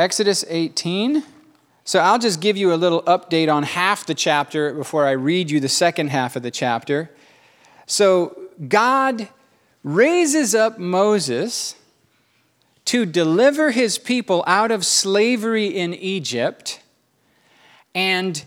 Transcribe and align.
Exodus 0.00 0.46
18. 0.48 1.22
So 1.84 1.98
I'll 1.98 2.18
just 2.18 2.40
give 2.40 2.56
you 2.56 2.72
a 2.72 2.76
little 2.76 3.02
update 3.02 3.52
on 3.52 3.64
half 3.64 4.06
the 4.06 4.14
chapter 4.14 4.72
before 4.72 5.06
I 5.06 5.10
read 5.10 5.50
you 5.50 5.60
the 5.60 5.68
second 5.68 6.08
half 6.08 6.36
of 6.36 6.42
the 6.42 6.50
chapter. 6.50 7.10
So 7.84 8.34
God 8.66 9.28
raises 9.84 10.54
up 10.54 10.78
Moses 10.78 11.74
to 12.86 13.04
deliver 13.04 13.72
his 13.72 13.98
people 13.98 14.42
out 14.46 14.70
of 14.70 14.86
slavery 14.86 15.66
in 15.66 15.92
Egypt. 15.92 16.80
And 17.94 18.42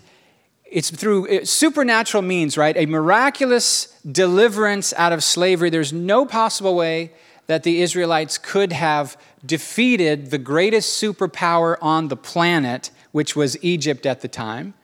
it's 0.64 0.90
through 0.90 1.44
supernatural 1.44 2.24
means, 2.24 2.58
right? 2.58 2.76
A 2.76 2.86
miraculous 2.86 3.96
deliverance 4.10 4.92
out 4.96 5.12
of 5.12 5.22
slavery. 5.22 5.70
There's 5.70 5.92
no 5.92 6.26
possible 6.26 6.74
way 6.74 7.12
that 7.46 7.62
the 7.62 7.82
Israelites 7.82 8.38
could 8.38 8.72
have 8.72 9.16
defeated 9.44 10.30
the 10.30 10.38
greatest 10.38 11.02
superpower 11.02 11.76
on 11.82 12.08
the 12.08 12.16
planet, 12.16 12.90
which 13.12 13.36
was 13.36 13.62
Egypt 13.62 14.06
at 14.06 14.20
the 14.20 14.28
time. 14.28 14.74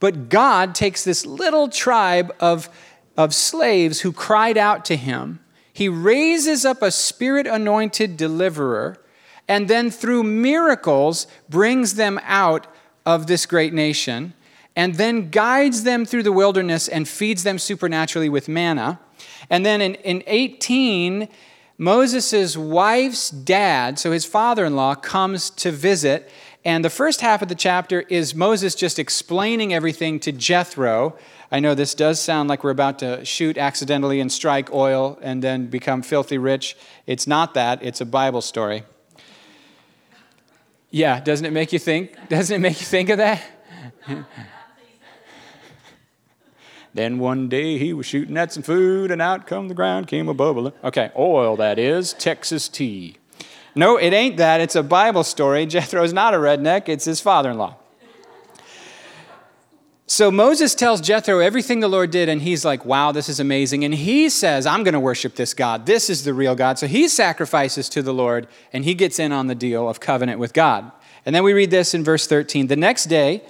But 0.00 0.28
God 0.28 0.74
takes 0.74 1.04
this 1.04 1.26
little 1.26 1.68
tribe 1.68 2.34
of, 2.40 2.68
of 3.16 3.34
slaves 3.34 4.00
who 4.00 4.12
cried 4.12 4.56
out 4.56 4.84
to 4.86 4.96
him. 4.96 5.40
He 5.72 5.88
raises 5.88 6.64
up 6.64 6.82
a 6.82 6.90
spirit 6.90 7.46
anointed 7.46 8.16
deliverer, 8.16 8.98
and 9.46 9.68
then 9.68 9.90
through 9.90 10.24
miracles 10.24 11.26
brings 11.48 11.94
them 11.94 12.20
out 12.24 12.66
of 13.04 13.26
this 13.26 13.46
great 13.46 13.72
nation, 13.72 14.34
and 14.76 14.94
then 14.94 15.30
guides 15.30 15.82
them 15.82 16.04
through 16.04 16.22
the 16.22 16.32
wilderness 16.32 16.88
and 16.88 17.08
feeds 17.08 17.42
them 17.42 17.58
supernaturally 17.58 18.28
with 18.28 18.48
manna. 18.48 19.00
And 19.50 19.64
then 19.64 19.80
in, 19.80 19.94
in 19.96 20.22
18, 20.26 21.28
Moses' 21.80 22.56
wife's 22.56 23.30
dad, 23.30 24.00
so 24.00 24.10
his 24.10 24.24
father 24.24 24.64
in 24.64 24.74
law, 24.74 24.96
comes 24.96 25.48
to 25.50 25.70
visit. 25.70 26.28
And 26.64 26.84
the 26.84 26.90
first 26.90 27.20
half 27.20 27.40
of 27.40 27.46
the 27.46 27.54
chapter 27.54 28.00
is 28.02 28.34
Moses 28.34 28.74
just 28.74 28.98
explaining 28.98 29.72
everything 29.72 30.18
to 30.20 30.32
Jethro. 30.32 31.16
I 31.52 31.60
know 31.60 31.76
this 31.76 31.94
does 31.94 32.20
sound 32.20 32.48
like 32.48 32.64
we're 32.64 32.70
about 32.70 32.98
to 32.98 33.24
shoot 33.24 33.56
accidentally 33.56 34.18
and 34.18 34.30
strike 34.30 34.74
oil 34.74 35.20
and 35.22 35.40
then 35.40 35.68
become 35.68 36.02
filthy 36.02 36.36
rich. 36.36 36.76
It's 37.06 37.28
not 37.28 37.54
that, 37.54 37.80
it's 37.80 38.00
a 38.00 38.06
Bible 38.06 38.40
story. 38.42 38.82
Yeah, 40.90 41.20
doesn't 41.20 41.46
it 41.46 41.52
make 41.52 41.72
you 41.72 41.78
think? 41.78 42.16
Doesn't 42.28 42.56
it 42.56 42.60
make 42.60 42.80
you 42.80 42.86
think 42.86 43.10
of 43.10 43.18
that? 43.18 43.42
Then 46.98 47.20
one 47.20 47.48
day 47.48 47.78
he 47.78 47.92
was 47.92 48.06
shooting 48.06 48.36
at 48.36 48.52
some 48.52 48.64
food, 48.64 49.12
and 49.12 49.22
out 49.22 49.46
come 49.46 49.68
the 49.68 49.74
ground 49.74 50.08
came 50.08 50.28
a 50.28 50.34
bubble. 50.34 50.74
Okay, 50.82 51.12
oil, 51.16 51.54
that 51.54 51.78
is, 51.78 52.12
Texas 52.12 52.68
tea. 52.68 53.18
No, 53.76 53.96
it 53.96 54.12
ain't 54.12 54.36
that. 54.38 54.60
It's 54.60 54.74
a 54.74 54.82
Bible 54.82 55.22
story. 55.22 55.64
Jethro's 55.74 56.12
not 56.12 56.34
a 56.34 56.38
redneck, 56.38 56.88
it's 56.88 57.04
his 57.04 57.20
father 57.20 57.52
in 57.52 57.56
law. 57.56 57.76
So 60.08 60.32
Moses 60.32 60.74
tells 60.74 61.00
Jethro 61.00 61.38
everything 61.38 61.78
the 61.78 61.86
Lord 61.86 62.10
did, 62.10 62.28
and 62.28 62.42
he's 62.42 62.64
like, 62.64 62.84
wow, 62.84 63.12
this 63.12 63.28
is 63.28 63.38
amazing. 63.38 63.84
And 63.84 63.94
he 63.94 64.28
says, 64.28 64.66
I'm 64.66 64.82
going 64.82 64.94
to 64.94 64.98
worship 64.98 65.36
this 65.36 65.54
God. 65.54 65.86
This 65.86 66.10
is 66.10 66.24
the 66.24 66.34
real 66.34 66.56
God. 66.56 66.80
So 66.80 66.88
he 66.88 67.06
sacrifices 67.06 67.88
to 67.90 68.02
the 68.02 68.12
Lord, 68.12 68.48
and 68.72 68.84
he 68.84 68.94
gets 68.94 69.20
in 69.20 69.30
on 69.30 69.46
the 69.46 69.54
deal 69.54 69.88
of 69.88 70.00
covenant 70.00 70.40
with 70.40 70.52
God. 70.52 70.90
And 71.24 71.32
then 71.32 71.44
we 71.44 71.52
read 71.52 71.70
this 71.70 71.94
in 71.94 72.02
verse 72.02 72.26
13. 72.26 72.66
The 72.66 72.74
next 72.74 73.04
day, 73.04 73.44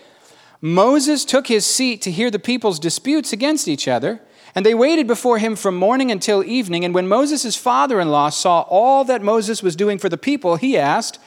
Moses 0.60 1.24
took 1.24 1.46
his 1.46 1.64
seat 1.64 2.02
to 2.02 2.10
hear 2.10 2.30
the 2.30 2.38
people's 2.38 2.78
disputes 2.78 3.32
against 3.32 3.68
each 3.68 3.86
other, 3.86 4.20
and 4.54 4.66
they 4.66 4.74
waited 4.74 5.06
before 5.06 5.38
him 5.38 5.54
from 5.54 5.76
morning 5.76 6.10
until 6.10 6.42
evening. 6.42 6.84
And 6.84 6.94
when 6.94 7.06
Moses' 7.06 7.54
father 7.54 8.00
in 8.00 8.10
law 8.10 8.28
saw 8.28 8.62
all 8.62 9.04
that 9.04 9.22
Moses 9.22 9.62
was 9.62 9.76
doing 9.76 9.98
for 9.98 10.08
the 10.08 10.18
people, 10.18 10.56
he 10.56 10.76
asked, 10.76 11.20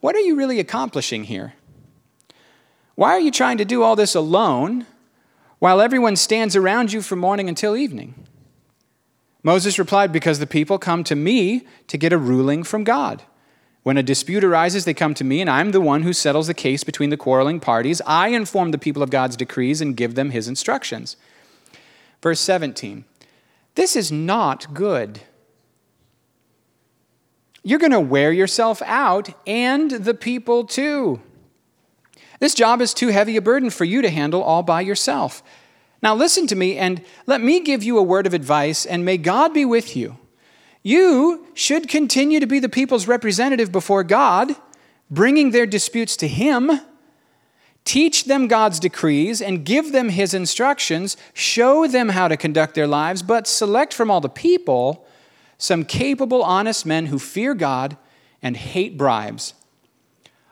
What 0.00 0.16
are 0.16 0.20
you 0.20 0.34
really 0.34 0.58
accomplishing 0.58 1.24
here? 1.24 1.54
Why 2.96 3.10
are 3.10 3.20
you 3.20 3.30
trying 3.30 3.58
to 3.58 3.64
do 3.64 3.84
all 3.84 3.94
this 3.94 4.16
alone 4.16 4.86
while 5.60 5.80
everyone 5.80 6.16
stands 6.16 6.56
around 6.56 6.92
you 6.92 7.00
from 7.00 7.20
morning 7.20 7.48
until 7.48 7.76
evening? 7.76 8.26
Moses 9.44 9.78
replied, 9.78 10.10
Because 10.10 10.40
the 10.40 10.48
people 10.48 10.78
come 10.78 11.04
to 11.04 11.14
me 11.14 11.64
to 11.86 11.96
get 11.96 12.12
a 12.12 12.18
ruling 12.18 12.64
from 12.64 12.82
God. 12.82 13.22
When 13.82 13.96
a 13.96 14.02
dispute 14.02 14.44
arises, 14.44 14.84
they 14.84 14.94
come 14.94 15.14
to 15.14 15.24
me, 15.24 15.40
and 15.40 15.48
I'm 15.48 15.70
the 15.70 15.80
one 15.80 16.02
who 16.02 16.12
settles 16.12 16.46
the 16.46 16.54
case 16.54 16.84
between 16.84 17.10
the 17.10 17.16
quarreling 17.16 17.60
parties. 17.60 18.02
I 18.06 18.28
inform 18.28 18.70
the 18.70 18.78
people 18.78 19.02
of 19.02 19.10
God's 19.10 19.36
decrees 19.36 19.80
and 19.80 19.96
give 19.96 20.14
them 20.14 20.30
his 20.30 20.48
instructions. 20.48 21.16
Verse 22.22 22.40
17 22.40 23.04
This 23.74 23.96
is 23.96 24.10
not 24.12 24.74
good. 24.74 25.20
You're 27.62 27.78
going 27.78 27.92
to 27.92 28.00
wear 28.00 28.32
yourself 28.32 28.82
out, 28.82 29.30
and 29.46 29.90
the 29.90 30.14
people 30.14 30.64
too. 30.64 31.20
This 32.40 32.54
job 32.54 32.80
is 32.80 32.94
too 32.94 33.08
heavy 33.08 33.36
a 33.36 33.42
burden 33.42 33.70
for 33.70 33.84
you 33.84 34.00
to 34.02 34.10
handle 34.10 34.42
all 34.42 34.62
by 34.62 34.80
yourself. 34.80 35.42
Now, 36.00 36.14
listen 36.14 36.46
to 36.48 36.56
me, 36.56 36.76
and 36.76 37.04
let 37.26 37.40
me 37.40 37.60
give 37.60 37.82
you 37.82 37.98
a 37.98 38.02
word 38.02 38.26
of 38.26 38.34
advice, 38.34 38.86
and 38.86 39.04
may 39.04 39.16
God 39.16 39.52
be 39.52 39.64
with 39.64 39.96
you. 39.96 40.16
You 40.82 41.46
should 41.54 41.88
continue 41.88 42.40
to 42.40 42.46
be 42.46 42.60
the 42.60 42.68
people's 42.68 43.08
representative 43.08 43.72
before 43.72 44.04
God, 44.04 44.54
bringing 45.10 45.50
their 45.50 45.66
disputes 45.66 46.16
to 46.18 46.28
Him. 46.28 46.70
Teach 47.84 48.24
them 48.24 48.48
God's 48.48 48.78
decrees 48.78 49.40
and 49.40 49.64
give 49.64 49.92
them 49.92 50.10
His 50.10 50.34
instructions. 50.34 51.16
Show 51.34 51.86
them 51.86 52.10
how 52.10 52.28
to 52.28 52.36
conduct 52.36 52.74
their 52.74 52.86
lives, 52.86 53.22
but 53.22 53.46
select 53.46 53.92
from 53.92 54.10
all 54.10 54.20
the 54.20 54.28
people 54.28 55.06
some 55.56 55.84
capable, 55.84 56.42
honest 56.42 56.86
men 56.86 57.06
who 57.06 57.18
fear 57.18 57.52
God 57.54 57.96
and 58.40 58.56
hate 58.56 58.96
bribes. 58.96 59.54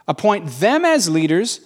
Appoint 0.08 0.48
them 0.58 0.84
as 0.84 1.08
leaders 1.08 1.60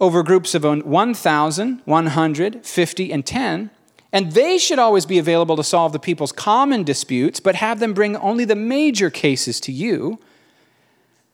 over 0.00 0.24
groups 0.24 0.54
of 0.54 0.64
1,000, 0.64 1.82
100, 1.84 2.66
50, 2.66 3.12
and 3.12 3.24
10 3.24 3.70
and 4.12 4.32
they 4.32 4.58
should 4.58 4.78
always 4.78 5.06
be 5.06 5.18
available 5.18 5.56
to 5.56 5.64
solve 5.64 5.92
the 5.92 5.98
people's 5.98 6.32
common 6.32 6.84
disputes, 6.84 7.40
but 7.40 7.54
have 7.54 7.80
them 7.80 7.94
bring 7.94 8.14
only 8.16 8.44
the 8.44 8.54
major 8.54 9.08
cases 9.08 9.58
to 9.60 9.72
you. 9.72 10.18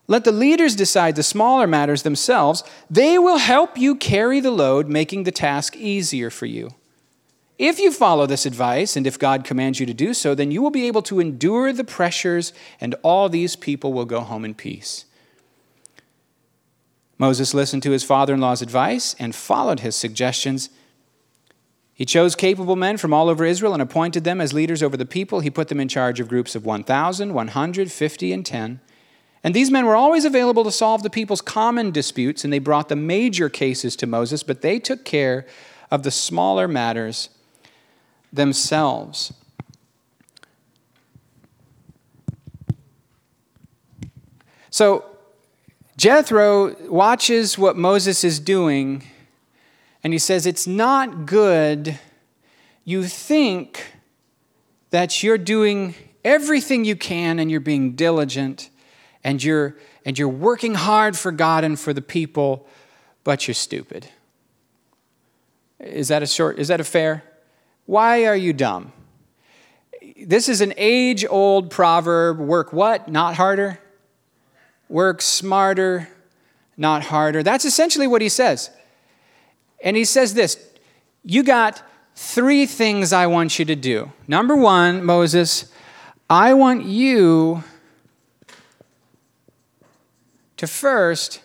Let 0.06 0.24
the 0.24 0.32
leaders 0.32 0.76
decide 0.76 1.16
the 1.16 1.22
smaller 1.22 1.66
matters 1.66 2.02
themselves. 2.02 2.62
They 2.88 3.18
will 3.18 3.38
help 3.38 3.76
you 3.76 3.94
carry 3.94 4.40
the 4.40 4.52
load, 4.52 4.88
making 4.88 5.24
the 5.24 5.32
task 5.32 5.76
easier 5.76 6.30
for 6.30 6.46
you. 6.46 6.70
If 7.58 7.80
you 7.80 7.92
follow 7.92 8.24
this 8.24 8.46
advice, 8.46 8.96
and 8.96 9.06
if 9.06 9.18
God 9.18 9.44
commands 9.44 9.80
you 9.80 9.86
to 9.86 9.92
do 9.92 10.14
so, 10.14 10.34
then 10.34 10.52
you 10.52 10.62
will 10.62 10.70
be 10.70 10.86
able 10.86 11.02
to 11.02 11.18
endure 11.18 11.72
the 11.72 11.82
pressures, 11.82 12.52
and 12.80 12.94
all 13.02 13.28
these 13.28 13.56
people 13.56 13.92
will 13.92 14.04
go 14.04 14.20
home 14.20 14.44
in 14.44 14.54
peace. 14.54 15.04
Moses 17.18 17.52
listened 17.52 17.82
to 17.82 17.90
his 17.90 18.04
father 18.04 18.32
in 18.32 18.40
law's 18.40 18.62
advice 18.62 19.16
and 19.18 19.34
followed 19.34 19.80
his 19.80 19.96
suggestions 19.96 20.70
he 21.98 22.06
chose 22.06 22.36
capable 22.36 22.76
men 22.76 22.96
from 22.96 23.12
all 23.12 23.28
over 23.28 23.44
Israel 23.44 23.72
and 23.72 23.82
appointed 23.82 24.22
them 24.22 24.40
as 24.40 24.52
leaders 24.52 24.84
over 24.84 24.96
the 24.96 25.04
people. 25.04 25.40
He 25.40 25.50
put 25.50 25.66
them 25.66 25.80
in 25.80 25.88
charge 25.88 26.20
of 26.20 26.28
groups 26.28 26.54
of 26.54 26.64
1,000, 26.64 27.34
150, 27.34 28.32
and 28.32 28.46
10. 28.46 28.80
And 29.42 29.52
these 29.52 29.72
men 29.72 29.84
were 29.84 29.96
always 29.96 30.24
available 30.24 30.62
to 30.62 30.70
solve 30.70 31.02
the 31.02 31.10
people's 31.10 31.40
common 31.40 31.90
disputes, 31.90 32.44
and 32.44 32.52
they 32.52 32.60
brought 32.60 32.88
the 32.88 32.94
major 32.94 33.48
cases 33.48 33.96
to 33.96 34.06
Moses, 34.06 34.44
but 34.44 34.62
they 34.62 34.78
took 34.78 35.04
care 35.04 35.44
of 35.90 36.04
the 36.04 36.12
smaller 36.12 36.68
matters 36.68 37.30
themselves. 38.32 39.32
So 44.70 45.04
Jethro 45.96 46.76
watches 46.88 47.58
what 47.58 47.76
Moses 47.76 48.22
is 48.22 48.38
doing 48.38 49.02
and 50.02 50.12
he 50.12 50.18
says, 50.18 50.46
It's 50.46 50.66
not 50.66 51.26
good. 51.26 51.98
You 52.84 53.04
think 53.04 53.92
that 54.90 55.22
you're 55.22 55.38
doing 55.38 55.94
everything 56.24 56.84
you 56.84 56.96
can 56.96 57.38
and 57.38 57.50
you're 57.50 57.60
being 57.60 57.92
diligent 57.92 58.70
and 59.24 59.42
you're, 59.42 59.76
and 60.04 60.18
you're 60.18 60.28
working 60.28 60.74
hard 60.74 61.16
for 61.16 61.32
God 61.32 61.64
and 61.64 61.78
for 61.78 61.92
the 61.92 62.00
people, 62.00 62.66
but 63.24 63.46
you're 63.46 63.54
stupid. 63.54 64.08
Is 65.78 66.08
that 66.08 66.22
a 66.22 66.26
short, 66.26 66.58
is 66.58 66.68
that 66.68 66.80
a 66.80 66.84
fair? 66.84 67.22
Why 67.86 68.26
are 68.26 68.36
you 68.36 68.52
dumb? 68.52 68.92
This 70.20 70.48
is 70.48 70.60
an 70.60 70.74
age 70.76 71.24
old 71.28 71.70
proverb 71.70 72.38
work 72.38 72.72
what? 72.72 73.08
Not 73.08 73.34
harder? 73.34 73.78
Work 74.88 75.22
smarter, 75.22 76.08
not 76.76 77.04
harder. 77.04 77.42
That's 77.42 77.64
essentially 77.64 78.06
what 78.06 78.22
he 78.22 78.28
says. 78.28 78.70
And 79.80 79.96
he 79.96 80.04
says 80.04 80.34
this 80.34 80.58
You 81.24 81.42
got 81.42 81.82
three 82.14 82.66
things 82.66 83.12
I 83.12 83.26
want 83.26 83.58
you 83.58 83.64
to 83.66 83.76
do. 83.76 84.12
Number 84.26 84.56
one, 84.56 85.04
Moses, 85.04 85.72
I 86.28 86.54
want 86.54 86.84
you 86.84 87.62
to 90.56 90.66
first 90.66 91.40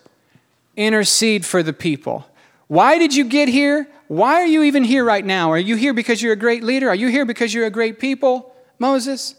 intercede 0.76 1.46
for 1.46 1.64
the 1.64 1.74
people. 1.74 2.26
Why 2.68 2.98
did 2.98 3.16
you 3.16 3.26
get 3.26 3.50
here? 3.50 3.88
Why 4.08 4.42
are 4.42 4.48
you 4.48 4.64
even 4.64 4.84
here 4.84 5.06
right 5.06 5.24
now? 5.24 5.52
Are 5.52 5.58
you 5.58 5.76
here 5.76 5.94
because 5.94 6.22
you're 6.22 6.34
a 6.34 6.38
great 6.38 6.64
leader? 6.64 6.90
Are 6.90 6.96
you 6.96 7.08
here 7.08 7.26
because 7.26 7.54
you're 7.54 7.66
a 7.66 7.72
great 7.72 8.00
people, 8.00 8.54
Moses? 8.80 9.36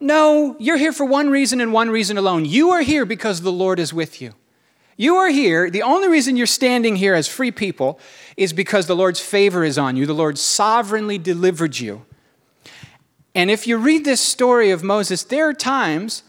No, 0.00 0.56
you're 0.58 0.76
here 0.76 0.92
for 0.92 1.04
one 1.04 1.30
reason 1.30 1.60
and 1.60 1.72
one 1.72 1.90
reason 1.90 2.18
alone. 2.18 2.44
You 2.44 2.70
are 2.70 2.82
here 2.82 3.04
because 3.04 3.42
the 3.42 3.52
Lord 3.52 3.78
is 3.78 3.92
with 3.92 4.20
you. 4.20 4.34
You 4.96 5.16
are 5.16 5.28
here. 5.28 5.70
The 5.70 5.82
only 5.82 6.08
reason 6.08 6.36
you're 6.36 6.46
standing 6.46 6.96
here 6.96 7.14
as 7.14 7.26
free 7.26 7.50
people 7.50 7.98
is 8.36 8.52
because 8.52 8.86
the 8.86 8.96
Lord's 8.96 9.20
favor 9.20 9.64
is 9.64 9.78
on 9.78 9.96
you. 9.96 10.06
The 10.06 10.14
Lord 10.14 10.38
sovereignly 10.38 11.18
delivered 11.18 11.78
you. 11.78 12.04
And 13.34 13.50
if 13.50 13.66
you 13.66 13.76
read 13.76 14.04
this 14.04 14.20
story 14.20 14.70
of 14.70 14.84
Moses, 14.84 15.24
there 15.24 15.48
are 15.48 15.54
times 15.54 16.22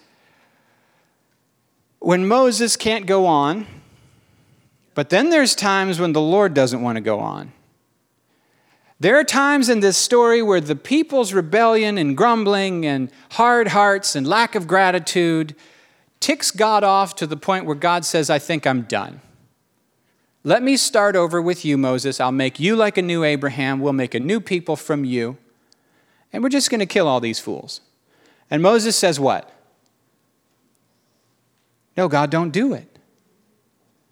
when 2.00 2.28
Moses 2.28 2.76
can't 2.76 3.06
go 3.06 3.26
on, 3.28 3.68
but 4.96 5.10
then 5.10 5.30
there's 5.30 5.54
times 5.54 6.00
when 6.00 6.14
the 6.14 6.22
Lord 6.22 6.54
doesn't 6.54 6.82
want 6.82 6.96
to 6.96 7.02
go 7.02 7.20
on. 7.20 7.52
There 9.00 9.20
are 9.20 9.24
times 9.26 9.70
in 9.70 9.82
this 9.82 9.98
story 9.98 10.42
where 10.42 10.62
the 10.62 10.76
people's 10.76 11.34
rebellion 11.34 11.98
and 11.98 12.16
grumbling 12.16 12.86
and 12.86 13.12
hard 13.32 13.68
hearts 13.68 14.16
and 14.16 14.26
lack 14.26 14.56
of 14.56 14.68
gratitude 14.68 15.54
ticks 16.20 16.52
God 16.52 16.84
off 16.84 17.16
to 17.16 17.28
the 17.28 17.38
point 17.38 17.66
where 17.66 17.76
God 17.76 18.06
says, 18.06 18.30
I 18.30 18.40
think 18.40 18.66
I'm 18.66 18.84
done. 18.84 19.22
Let 20.44 20.62
me 20.62 20.78
start 20.78 21.16
over 21.16 21.42
with 21.42 21.66
you, 21.66 21.78
Moses. 21.78 22.20
I'll 22.20 22.32
make 22.32 22.60
you 22.60 22.76
like 22.76 22.98
a 22.98 23.02
new 23.02 23.24
Abraham. 23.24 23.80
We'll 23.80 23.94
make 23.94 24.14
a 24.14 24.20
new 24.20 24.40
people 24.40 24.76
from 24.76 25.04
you. 25.04 25.38
And 26.32 26.44
we're 26.44 26.50
just 26.50 26.70
going 26.70 26.80
to 26.80 26.86
kill 26.86 27.08
all 27.08 27.20
these 27.20 27.40
fools. 27.40 27.82
And 28.52 28.62
Moses 28.62 28.96
says, 28.96 29.20
What? 29.20 29.52
No, 31.98 32.08
God, 32.08 32.30
don't 32.30 32.52
do 32.52 32.74
it. 32.74 33.00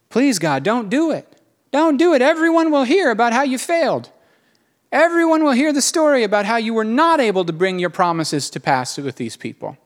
Please, 0.10 0.40
God, 0.40 0.64
don't 0.64 0.90
do 0.90 1.12
it. 1.12 1.28
Don't 1.72 1.98
do 1.98 2.14
it. 2.14 2.22
Everyone 2.22 2.72
will 2.72 2.84
hear 2.84 3.12
about 3.12 3.34
how 3.34 3.44
you 3.44 3.58
failed. 3.58 4.10
Everyone 4.92 5.44
will 5.44 5.52
hear 5.52 5.74
the 5.74 5.82
story 5.82 6.24
about 6.24 6.46
how 6.46 6.58
you 6.58 6.74
were 6.74 6.84
not 6.84 7.20
able 7.20 7.46
to 7.46 7.54
bring 7.54 7.80
your 7.80 7.90
promises 7.90 8.50
to 8.52 8.60
pass 8.60 8.98
with 8.98 9.16
these 9.16 9.36
people. 9.36 9.78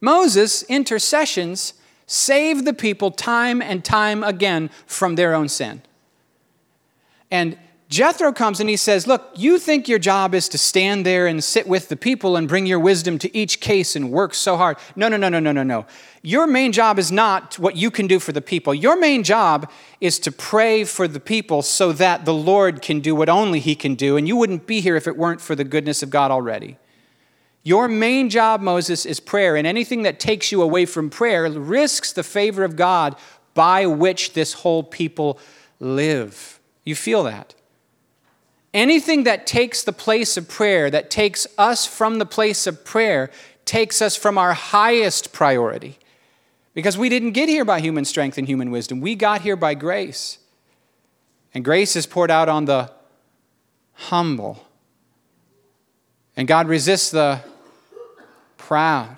Moses' 0.00 0.62
intercessions 0.64 1.74
saved 2.06 2.64
the 2.64 2.72
people 2.72 3.10
time 3.10 3.60
and 3.60 3.84
time 3.84 4.24
again 4.24 4.70
from 4.86 5.14
their 5.14 5.34
own 5.34 5.48
sin. 5.48 5.82
And 7.30 7.58
Jethro 7.88 8.34
comes 8.34 8.60
and 8.60 8.68
he 8.68 8.76
says, 8.76 9.06
Look, 9.06 9.30
you 9.34 9.58
think 9.58 9.88
your 9.88 9.98
job 9.98 10.34
is 10.34 10.48
to 10.50 10.58
stand 10.58 11.06
there 11.06 11.26
and 11.26 11.42
sit 11.42 11.66
with 11.66 11.88
the 11.88 11.96
people 11.96 12.36
and 12.36 12.46
bring 12.46 12.66
your 12.66 12.78
wisdom 12.78 13.18
to 13.18 13.34
each 13.36 13.60
case 13.60 13.96
and 13.96 14.10
work 14.10 14.34
so 14.34 14.58
hard. 14.58 14.76
No, 14.94 15.08
no, 15.08 15.16
no, 15.16 15.30
no, 15.30 15.40
no, 15.40 15.52
no, 15.52 15.62
no. 15.62 15.86
Your 16.22 16.46
main 16.46 16.72
job 16.72 16.98
is 16.98 17.10
not 17.10 17.58
what 17.58 17.76
you 17.76 17.90
can 17.90 18.06
do 18.06 18.18
for 18.18 18.32
the 18.32 18.42
people. 18.42 18.74
Your 18.74 18.98
main 18.98 19.22
job 19.22 19.70
is 20.02 20.18
to 20.20 20.32
pray 20.32 20.84
for 20.84 21.08
the 21.08 21.20
people 21.20 21.62
so 21.62 21.92
that 21.92 22.26
the 22.26 22.34
Lord 22.34 22.82
can 22.82 23.00
do 23.00 23.14
what 23.14 23.30
only 23.30 23.58
He 23.58 23.74
can 23.74 23.94
do. 23.94 24.18
And 24.18 24.28
you 24.28 24.36
wouldn't 24.36 24.66
be 24.66 24.80
here 24.82 24.96
if 24.96 25.06
it 25.06 25.16
weren't 25.16 25.40
for 25.40 25.54
the 25.54 25.64
goodness 25.64 26.02
of 26.02 26.10
God 26.10 26.30
already. 26.30 26.76
Your 27.68 27.86
main 27.86 28.30
job, 28.30 28.62
Moses, 28.62 29.04
is 29.04 29.20
prayer. 29.20 29.54
And 29.54 29.66
anything 29.66 30.04
that 30.04 30.18
takes 30.18 30.50
you 30.50 30.62
away 30.62 30.86
from 30.86 31.10
prayer 31.10 31.50
risks 31.50 32.14
the 32.14 32.22
favor 32.22 32.64
of 32.64 32.76
God 32.76 33.14
by 33.52 33.84
which 33.84 34.32
this 34.32 34.54
whole 34.54 34.82
people 34.82 35.38
live. 35.78 36.60
You 36.84 36.94
feel 36.94 37.24
that? 37.24 37.54
Anything 38.72 39.24
that 39.24 39.46
takes 39.46 39.82
the 39.82 39.92
place 39.92 40.38
of 40.38 40.48
prayer, 40.48 40.88
that 40.88 41.10
takes 41.10 41.46
us 41.58 41.84
from 41.84 42.18
the 42.18 42.24
place 42.24 42.66
of 42.66 42.86
prayer, 42.86 43.30
takes 43.66 44.00
us 44.00 44.16
from 44.16 44.38
our 44.38 44.54
highest 44.54 45.34
priority. 45.34 45.98
Because 46.72 46.96
we 46.96 47.10
didn't 47.10 47.32
get 47.32 47.50
here 47.50 47.66
by 47.66 47.80
human 47.80 48.06
strength 48.06 48.38
and 48.38 48.48
human 48.48 48.70
wisdom. 48.70 49.02
We 49.02 49.14
got 49.14 49.42
here 49.42 49.56
by 49.56 49.74
grace. 49.74 50.38
And 51.52 51.62
grace 51.66 51.96
is 51.96 52.06
poured 52.06 52.30
out 52.30 52.48
on 52.48 52.64
the 52.64 52.90
humble. 53.92 54.64
And 56.34 56.48
God 56.48 56.66
resists 56.66 57.10
the 57.10 57.42
proud. 58.68 59.16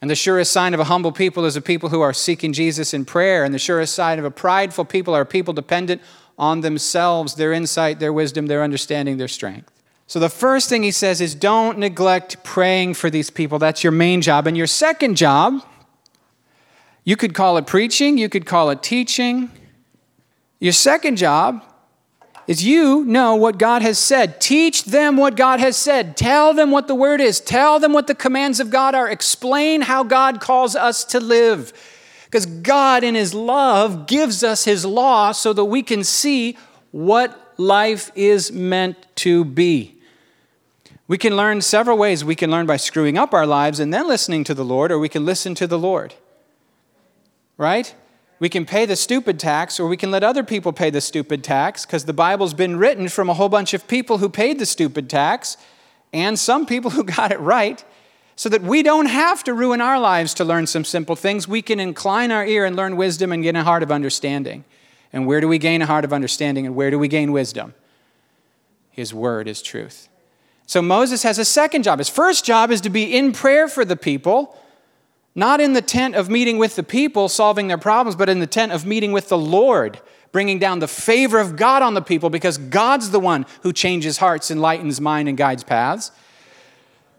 And 0.00 0.08
the 0.08 0.14
surest 0.14 0.52
sign 0.52 0.74
of 0.74 0.80
a 0.80 0.84
humble 0.84 1.10
people 1.10 1.44
is 1.44 1.56
a 1.56 1.60
people 1.60 1.88
who 1.88 2.00
are 2.00 2.12
seeking 2.12 2.52
Jesus 2.52 2.94
in 2.94 3.04
prayer. 3.04 3.42
And 3.42 3.52
the 3.52 3.58
surest 3.58 3.96
sign 3.96 4.20
of 4.20 4.24
a 4.24 4.30
prideful 4.30 4.84
people 4.84 5.12
are 5.12 5.24
people 5.24 5.52
dependent 5.52 6.00
on 6.38 6.60
themselves, 6.60 7.34
their 7.34 7.52
insight, 7.52 7.98
their 7.98 8.12
wisdom, 8.12 8.46
their 8.46 8.62
understanding, 8.62 9.16
their 9.16 9.26
strength. 9.26 9.72
So 10.06 10.20
the 10.20 10.28
first 10.28 10.68
thing 10.68 10.84
he 10.84 10.92
says 10.92 11.20
is 11.20 11.34
don't 11.34 11.78
neglect 11.78 12.44
praying 12.44 12.94
for 12.94 13.10
these 13.10 13.28
people. 13.28 13.58
That's 13.58 13.82
your 13.82 13.90
main 13.90 14.22
job. 14.22 14.46
And 14.46 14.56
your 14.56 14.68
second 14.68 15.16
job, 15.16 15.64
you 17.02 17.16
could 17.16 17.34
call 17.34 17.56
it 17.56 17.66
preaching, 17.66 18.18
you 18.18 18.28
could 18.28 18.46
call 18.46 18.70
it 18.70 18.84
teaching. 18.84 19.50
Your 20.60 20.72
second 20.72 21.16
job 21.16 21.64
is 22.52 22.62
you 22.62 23.02
know 23.06 23.34
what 23.34 23.56
God 23.56 23.80
has 23.80 23.98
said. 23.98 24.38
Teach 24.38 24.84
them 24.84 25.16
what 25.16 25.36
God 25.36 25.58
has 25.58 25.74
said. 25.74 26.18
Tell 26.18 26.52
them 26.52 26.70
what 26.70 26.86
the 26.86 26.94
word 26.94 27.18
is. 27.18 27.40
Tell 27.40 27.80
them 27.80 27.94
what 27.94 28.06
the 28.06 28.14
commands 28.14 28.60
of 28.60 28.68
God 28.68 28.94
are. 28.94 29.08
Explain 29.08 29.80
how 29.80 30.04
God 30.04 30.38
calls 30.38 30.76
us 30.76 31.02
to 31.06 31.18
live. 31.18 31.72
Because 32.26 32.44
God, 32.44 33.04
in 33.04 33.14
His 33.14 33.32
love, 33.32 34.06
gives 34.06 34.44
us 34.44 34.66
His 34.66 34.84
law 34.84 35.32
so 35.32 35.54
that 35.54 35.64
we 35.64 35.82
can 35.82 36.04
see 36.04 36.58
what 36.90 37.54
life 37.56 38.10
is 38.14 38.52
meant 38.52 39.06
to 39.16 39.46
be. 39.46 39.96
We 41.08 41.16
can 41.16 41.34
learn 41.34 41.62
several 41.62 41.96
ways. 41.96 42.22
We 42.22 42.34
can 42.34 42.50
learn 42.50 42.66
by 42.66 42.76
screwing 42.76 43.16
up 43.16 43.32
our 43.32 43.46
lives 43.46 43.80
and 43.80 43.94
then 43.94 44.06
listening 44.06 44.44
to 44.44 44.54
the 44.54 44.64
Lord, 44.64 44.92
or 44.92 44.98
we 44.98 45.08
can 45.08 45.24
listen 45.24 45.54
to 45.54 45.66
the 45.66 45.78
Lord. 45.78 46.14
Right? 47.56 47.94
We 48.42 48.48
can 48.48 48.66
pay 48.66 48.86
the 48.86 48.96
stupid 48.96 49.38
tax, 49.38 49.78
or 49.78 49.86
we 49.86 49.96
can 49.96 50.10
let 50.10 50.24
other 50.24 50.42
people 50.42 50.72
pay 50.72 50.90
the 50.90 51.00
stupid 51.00 51.44
tax, 51.44 51.86
because 51.86 52.06
the 52.06 52.12
Bible's 52.12 52.54
been 52.54 52.76
written 52.76 53.08
from 53.08 53.30
a 53.30 53.34
whole 53.34 53.48
bunch 53.48 53.72
of 53.72 53.86
people 53.86 54.18
who 54.18 54.28
paid 54.28 54.58
the 54.58 54.66
stupid 54.66 55.08
tax 55.08 55.56
and 56.12 56.36
some 56.36 56.66
people 56.66 56.90
who 56.90 57.04
got 57.18 57.30
it 57.30 57.38
right 57.38 57.84
so 58.34 58.48
that 58.48 58.60
we 58.60 58.82
don't 58.82 59.06
have 59.06 59.44
to 59.44 59.54
ruin 59.54 59.80
our 59.80 59.96
lives 60.00 60.34
to 60.34 60.44
learn 60.44 60.66
some 60.66 60.84
simple 60.84 61.14
things. 61.14 61.46
We 61.46 61.62
can 61.62 61.78
incline 61.78 62.32
our 62.32 62.44
ear 62.44 62.64
and 62.64 62.74
learn 62.74 62.96
wisdom 62.96 63.30
and 63.30 63.44
get 63.44 63.54
a 63.54 63.62
heart 63.62 63.84
of 63.84 63.92
understanding. 63.92 64.64
And 65.12 65.24
where 65.28 65.40
do 65.40 65.46
we 65.46 65.58
gain 65.58 65.80
a 65.80 65.86
heart 65.86 66.04
of 66.04 66.12
understanding 66.12 66.66
and 66.66 66.74
where 66.74 66.90
do 66.90 66.98
we 66.98 67.06
gain 67.06 67.30
wisdom? 67.30 67.74
His 68.90 69.14
word 69.14 69.46
is 69.46 69.62
truth. 69.62 70.08
So 70.66 70.82
Moses 70.82 71.22
has 71.22 71.38
a 71.38 71.44
second 71.44 71.84
job. 71.84 72.00
His 72.00 72.08
first 72.08 72.44
job 72.44 72.72
is 72.72 72.80
to 72.80 72.90
be 72.90 73.16
in 73.16 73.30
prayer 73.30 73.68
for 73.68 73.84
the 73.84 73.94
people, 73.94 74.58
not 75.34 75.60
in 75.60 75.72
the 75.72 75.82
tent 75.82 76.14
of 76.14 76.28
meeting 76.28 76.58
with 76.58 76.76
the 76.76 76.82
people, 76.82 77.28
solving 77.28 77.68
their 77.68 77.78
problems, 77.78 78.16
but 78.16 78.28
in 78.28 78.40
the 78.40 78.46
tent 78.46 78.72
of 78.72 78.84
meeting 78.84 79.12
with 79.12 79.28
the 79.28 79.38
Lord, 79.38 80.00
bringing 80.30 80.58
down 80.58 80.78
the 80.78 80.88
favor 80.88 81.38
of 81.38 81.56
God 81.56 81.82
on 81.82 81.94
the 81.94 82.02
people 82.02 82.30
because 82.30 82.58
God's 82.58 83.10
the 83.10 83.20
one 83.20 83.46
who 83.62 83.72
changes 83.72 84.18
hearts, 84.18 84.50
enlightens 84.50 85.00
mind, 85.00 85.28
and 85.28 85.38
guides 85.38 85.64
paths. 85.64 86.10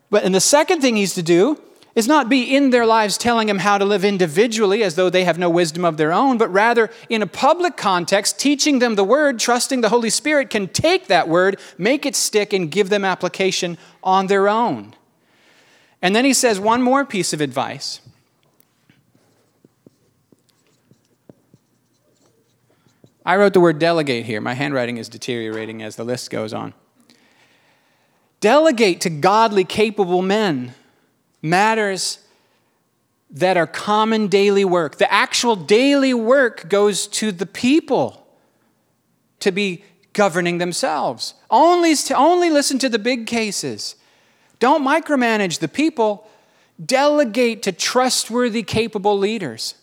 But 0.10 0.24
and 0.24 0.36
the 0.36 0.42
second 0.42 0.82
thing 0.82 0.96
he's 0.96 1.16
to 1.16 1.24
do 1.24 1.60
is 1.96 2.08
not 2.08 2.30
be 2.30 2.56
in 2.56 2.72
their 2.72 2.86
lives 2.86 3.18
telling 3.18 3.48
them 3.48 3.60
how 3.60 3.78
to 3.78 3.86
live 3.86 4.04
individually 4.04 4.84
as 4.84 4.96
though 4.96 5.10
they 5.10 5.24
have 5.26 5.38
no 5.38 5.50
wisdom 5.50 5.86
of 5.86 5.98
their 5.98 6.12
own, 6.12 6.38
but 6.38 6.50
rather 6.50 6.90
in 7.08 7.22
a 7.22 7.28
public 7.28 7.78
context, 7.78 8.40
teaching 8.40 8.80
them 8.80 8.96
the 8.96 9.04
word, 9.04 9.40
trusting 9.40 9.82
the 9.82 9.90
Holy 9.90 10.10
Spirit 10.10 10.50
can 10.50 10.68
take 10.68 11.08
that 11.08 11.30
word, 11.30 11.60
make 11.78 12.06
it 12.06 12.16
stick, 12.16 12.52
and 12.52 12.72
give 12.72 12.90
them 12.90 13.06
application 13.06 13.78
on 14.04 14.28
their 14.28 14.50
own. 14.50 14.96
And 16.02 16.16
then 16.16 16.26
he 16.26 16.34
says 16.34 16.60
one 16.60 16.82
more 16.82 17.06
piece 17.06 17.32
of 17.32 17.42
advice. 17.42 18.02
I 23.26 23.38
wrote 23.38 23.54
the 23.54 23.60
word 23.60 23.80
delegate 23.80 24.26
here. 24.26 24.42
My 24.42 24.54
handwriting 24.54 24.98
is 24.98 25.10
deteriorating 25.10 25.82
as 25.82 25.96
the 25.96 26.04
list 26.04 26.30
goes 26.30 26.54
on. 26.54 26.74
Delegate 28.40 29.00
to 29.02 29.10
godly, 29.10 29.64
capable 29.64 30.22
men 30.22 30.74
matters 31.42 32.20
that 33.30 33.56
are 33.56 33.66
common 33.66 34.28
daily 34.28 34.66
work. 34.66 34.98
The 34.98 35.12
actual 35.12 35.56
daily 35.56 36.14
work 36.14 36.70
goes 36.70 37.08
to 37.08 37.32
the 37.32 37.46
people 37.46 38.28
to 39.40 39.52
be 39.52 39.84
governing 40.12 40.58
themselves. 40.58 41.34
Only, 41.50 41.96
only 42.16 42.50
listen 42.50 42.78
to 42.80 42.90
the 42.90 43.00
big 43.00 43.26
cases. 43.26 43.96
Don't 44.60 44.86
micromanage 44.86 45.60
the 45.60 45.68
people. 45.68 46.28
Delegate 46.84 47.64
to 47.64 47.72
trustworthy, 47.72 48.64
capable 48.64 49.18
leaders. 49.18 49.76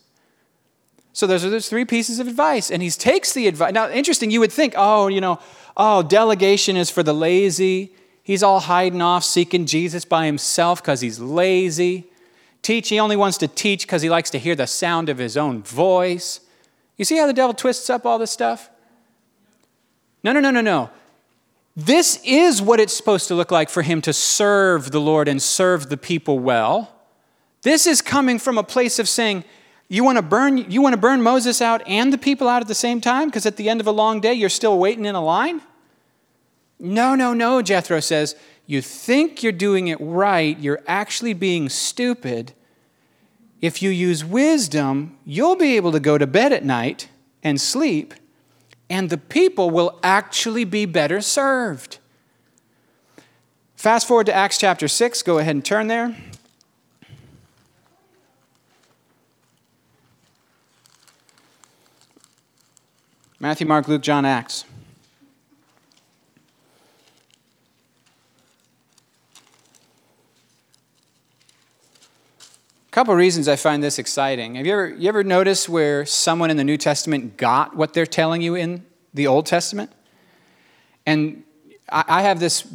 So 1.13 1.27
those 1.27 1.45
are 1.45 1.51
those 1.51 1.69
three 1.69 1.85
pieces 1.85 2.19
of 2.19 2.29
advice. 2.29 2.71
And 2.71 2.83
he 2.83 2.91
takes 2.91 3.33
the 3.33 3.47
advice. 3.47 3.73
Now, 3.73 3.91
interesting, 3.91 4.31
you 4.31 4.41
would 4.41 4.53
think, 4.53 4.75
oh, 4.77 5.09
you 5.09 5.21
know, 5.21 5.41
oh, 5.77 6.03
delegation 6.03 6.77
is 6.77 6.91
for 6.91 7.03
the 7.03 7.15
lazy. 7.15 7.93
He's 8.23 8.43
all 8.43 8.61
hiding 8.61 9.03
off, 9.03 9.25
seeking 9.25 9.67
Jesus 9.67 10.05
by 10.05 10.27
himself 10.27 10.83
because 10.83 11.01
he's 11.01 11.19
lazy. 11.19 12.07
Teach, 12.63 12.91
he 12.91 13.01
only 13.01 13.17
wants 13.17 13.39
to 13.39 13.49
teach 13.49 13.87
because 13.87 14.03
he 14.03 14.11
likes 14.11 14.31
to 14.31 14.39
hear 14.39 14.55
the 14.55 14.67
sound 14.67 15.09
of 15.09 15.19
his 15.19 15.37
own 15.37 15.63
voice. 15.63 16.41
You 16.97 17.05
see 17.05 17.17
how 17.17 17.27
the 17.27 17.33
devil 17.33 17.55
twists 17.55 17.89
up 17.89 18.05
all 18.05 18.19
this 18.19 18.31
stuff? 18.31 18.71
No, 20.23 20.33
no, 20.33 20.41
no, 20.41 20.51
no, 20.51 20.61
no. 20.61 20.91
This 21.75 22.21
is 22.25 22.61
what 22.61 22.79
it's 22.79 22.95
supposed 22.95 23.29
to 23.29 23.35
look 23.35 23.51
like 23.51 23.71
for 23.71 23.83
him 23.83 24.03
to 24.03 24.13
serve 24.13 24.91
the 24.91 25.01
Lord 25.01 25.29
and 25.29 25.41
serve 25.41 25.89
the 25.89 25.97
people 25.97 26.39
well. 26.39 26.95
This 27.63 27.87
is 27.87 28.03
coming 28.03 28.39
from 28.39 28.59
a 28.59 28.63
place 28.63 28.99
of 28.99 29.09
saying, 29.09 29.45
you 29.91 30.05
want 30.05 30.17
to 30.17 30.23
burn 30.23 30.71
you 30.71 30.81
want 30.81 30.93
to 30.93 31.01
burn 31.01 31.21
Moses 31.21 31.61
out 31.61 31.87
and 31.87 32.13
the 32.13 32.19
people 32.19 32.49
out 32.49 32.63
at 32.63 32.69
the 32.69 32.75
same 32.75 33.01
time 33.01 33.29
because 33.29 33.45
at 33.45 33.57
the 33.57 33.69
end 33.69 33.81
of 33.81 33.87
a 33.87 33.91
long 33.91 34.21
day 34.21 34.33
you're 34.33 34.49
still 34.49 34.79
waiting 34.79 35.05
in 35.05 35.17
a 35.17 35.23
line? 35.23 35.61
No, 36.79 37.15
no, 37.15 37.35
no, 37.35 37.61
Jethro 37.61 38.01
says. 38.01 38.37
You 38.67 38.81
think 38.81 39.43
you're 39.43 39.53
doing 39.53 39.89
it 39.89 39.99
right, 40.01 40.57
you're 40.59 40.81
actually 40.87 41.35
being 41.35 41.69
stupid. 41.69 42.53
if 43.61 43.83
you 43.83 43.91
use 43.91 44.25
wisdom, 44.25 45.19
you'll 45.27 45.57
be 45.57 45.77
able 45.77 45.93
to 45.93 46.01
go 46.01 46.17
to 46.17 46.27
bed 46.27 46.53
at 46.53 46.65
night 46.65 47.09
and 47.43 47.61
sleep, 47.61 48.15
and 48.89 49.11
the 49.11 49.19
people 49.19 49.71
will 49.71 49.99
actually 50.03 50.65
be 50.65 50.87
better 50.87 51.21
served. 51.21 51.99
Fast 53.77 54.07
forward 54.07 54.27
to 54.27 54.33
Acts 54.33 54.57
chapter 54.57 54.89
6. 54.89 55.23
Go 55.23 55.39
ahead 55.39 55.55
and 55.55 55.65
turn 55.65 55.89
there. 55.89 56.17
Matthew, 63.43 63.67
Mark, 63.67 63.89
Luke, 63.89 64.03
John, 64.03 64.27
Acts. 64.27 64.67
A 72.87 72.91
couple 72.91 73.15
reasons 73.15 73.49
I 73.49 73.57
find 73.57 73.83
this 73.83 73.99
exciting. 73.99 74.57
Have 74.57 74.67
you 74.67 74.73
ever, 74.75 74.89
you 74.91 75.09
ever 75.09 75.25
noticed 75.25 75.71
where 75.71 76.05
someone 76.05 76.51
in 76.51 76.59
the 76.59 76.65
New 76.65 76.77
Testament 76.77 77.39
got 77.39 77.75
what 77.75 77.95
they're 77.95 78.05
telling 78.05 78.43
you 78.43 78.57
in 78.57 78.85
the 79.15 79.27
Old 79.27 79.47
Testament? 79.47 79.91
And 81.07 81.43
I, 81.91 82.05
I 82.09 82.23
have 82.23 82.41
this 82.41 82.71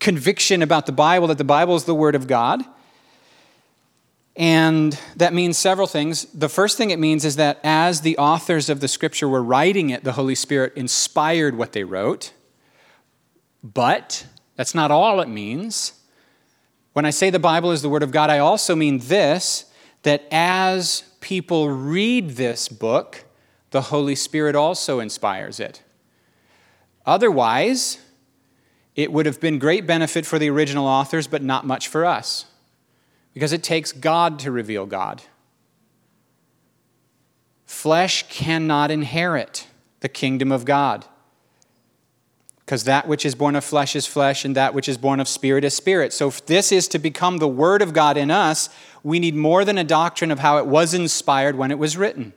conviction 0.00 0.62
about 0.62 0.86
the 0.86 0.92
Bible 0.92 1.26
that 1.26 1.36
the 1.36 1.44
Bible 1.44 1.76
is 1.76 1.84
the 1.84 1.94
Word 1.94 2.14
of 2.14 2.26
God. 2.26 2.64
And 4.34 4.98
that 5.16 5.34
means 5.34 5.58
several 5.58 5.86
things. 5.86 6.24
The 6.32 6.48
first 6.48 6.78
thing 6.78 6.90
it 6.90 6.98
means 6.98 7.24
is 7.24 7.36
that 7.36 7.60
as 7.62 8.00
the 8.00 8.16
authors 8.16 8.70
of 8.70 8.80
the 8.80 8.88
scripture 8.88 9.28
were 9.28 9.42
writing 9.42 9.90
it, 9.90 10.04
the 10.04 10.12
Holy 10.12 10.34
Spirit 10.34 10.72
inspired 10.74 11.56
what 11.56 11.72
they 11.72 11.84
wrote. 11.84 12.32
But 13.62 14.26
that's 14.56 14.74
not 14.74 14.90
all 14.90 15.20
it 15.20 15.28
means. 15.28 15.92
When 16.94 17.04
I 17.04 17.10
say 17.10 17.30
the 17.30 17.38
Bible 17.38 17.70
is 17.72 17.82
the 17.82 17.88
Word 17.88 18.02
of 18.02 18.10
God, 18.10 18.30
I 18.30 18.38
also 18.38 18.74
mean 18.74 18.98
this 18.98 19.66
that 20.02 20.26
as 20.32 21.04
people 21.20 21.68
read 21.70 22.30
this 22.30 22.68
book, 22.68 23.24
the 23.70 23.82
Holy 23.82 24.16
Spirit 24.16 24.56
also 24.56 24.98
inspires 24.98 25.60
it. 25.60 25.82
Otherwise, 27.06 27.98
it 28.94 29.12
would 29.12 29.26
have 29.26 29.40
been 29.40 29.58
great 29.58 29.86
benefit 29.86 30.26
for 30.26 30.38
the 30.38 30.50
original 30.50 30.86
authors, 30.86 31.26
but 31.26 31.42
not 31.42 31.66
much 31.66 31.88
for 31.88 32.04
us, 32.04 32.46
because 33.34 33.52
it 33.52 33.62
takes 33.62 33.92
God 33.92 34.38
to 34.40 34.50
reveal 34.50 34.86
God. 34.86 35.22
Flesh 37.64 38.28
cannot 38.28 38.90
inherit 38.90 39.66
the 40.00 40.08
kingdom 40.08 40.52
of 40.52 40.64
God. 40.64 41.06
Because 42.60 42.84
that 42.84 43.08
which 43.08 43.26
is 43.26 43.34
born 43.34 43.56
of 43.56 43.64
flesh 43.64 43.96
is 43.96 44.06
flesh, 44.06 44.44
and 44.44 44.54
that 44.56 44.72
which 44.72 44.88
is 44.88 44.96
born 44.96 45.20
of 45.20 45.28
spirit 45.28 45.64
is 45.64 45.74
spirit. 45.74 46.12
So, 46.12 46.28
if 46.28 46.46
this 46.46 46.70
is 46.70 46.86
to 46.88 46.98
become 46.98 47.38
the 47.38 47.48
Word 47.48 47.82
of 47.82 47.92
God 47.92 48.16
in 48.16 48.30
us, 48.30 48.68
we 49.02 49.18
need 49.18 49.34
more 49.34 49.64
than 49.64 49.78
a 49.78 49.84
doctrine 49.84 50.30
of 50.30 50.38
how 50.38 50.58
it 50.58 50.66
was 50.66 50.94
inspired 50.94 51.56
when 51.56 51.70
it 51.70 51.78
was 51.78 51.96
written. 51.96 52.32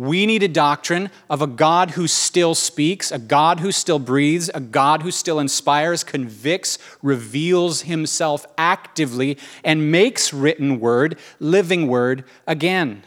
We 0.00 0.24
need 0.24 0.42
a 0.42 0.48
doctrine 0.48 1.10
of 1.28 1.42
a 1.42 1.46
God 1.46 1.90
who 1.90 2.06
still 2.06 2.54
speaks, 2.54 3.12
a 3.12 3.18
God 3.18 3.60
who 3.60 3.70
still 3.70 3.98
breathes, 3.98 4.50
a 4.54 4.60
God 4.60 5.02
who 5.02 5.10
still 5.10 5.38
inspires, 5.38 6.04
convicts, 6.04 6.78
reveals 7.02 7.82
himself 7.82 8.46
actively, 8.56 9.36
and 9.62 9.92
makes 9.92 10.32
written 10.32 10.80
word, 10.80 11.18
living 11.38 11.86
word 11.86 12.24
again. 12.46 13.02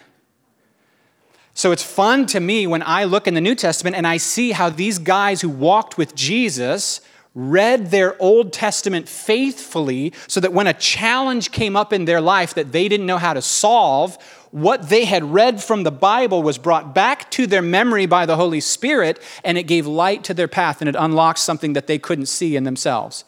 So 1.55 1.71
it's 1.71 1.81
fun 1.81 2.27
to 2.27 2.39
me 2.39 2.67
when 2.67 2.83
I 2.83 3.05
look 3.05 3.27
in 3.27 3.33
the 3.33 3.41
New 3.41 3.55
Testament 3.55 3.95
and 3.95 4.05
I 4.05 4.17
see 4.17 4.51
how 4.51 4.69
these 4.69 4.99
guys 4.99 5.41
who 5.41 5.49
walked 5.49 5.97
with 5.97 6.13
Jesus 6.13 7.01
read 7.33 7.89
their 7.89 8.21
Old 8.21 8.53
Testament 8.53 9.09
faithfully 9.09 10.13
so 10.27 10.39
that 10.39 10.53
when 10.53 10.67
a 10.67 10.73
challenge 10.73 11.51
came 11.51 11.75
up 11.75 11.91
in 11.91 12.05
their 12.05 12.21
life 12.21 12.53
that 12.53 12.71
they 12.71 12.87
didn't 12.87 13.07
know 13.07 13.17
how 13.17 13.33
to 13.33 13.41
solve, 13.41 14.19
what 14.53 14.89
they 14.89 15.05
had 15.05 15.33
read 15.33 15.63
from 15.63 15.81
the 15.81 15.91
Bible 15.91 16.43
was 16.43 16.59
brought 16.59 16.93
back 16.93 17.31
to 17.31 17.47
their 17.47 17.63
memory 17.63 18.05
by 18.05 18.27
the 18.27 18.35
Holy 18.35 18.59
Spirit 18.59 19.19
and 19.43 19.57
it 19.57 19.63
gave 19.63 19.87
light 19.87 20.23
to 20.25 20.33
their 20.35 20.47
path 20.47 20.79
and 20.79 20.87
it 20.87 20.95
unlocked 20.95 21.39
something 21.39 21.73
that 21.73 21.87
they 21.87 21.97
couldn't 21.97 22.27
see 22.27 22.55
in 22.55 22.63
themselves. 22.63 23.25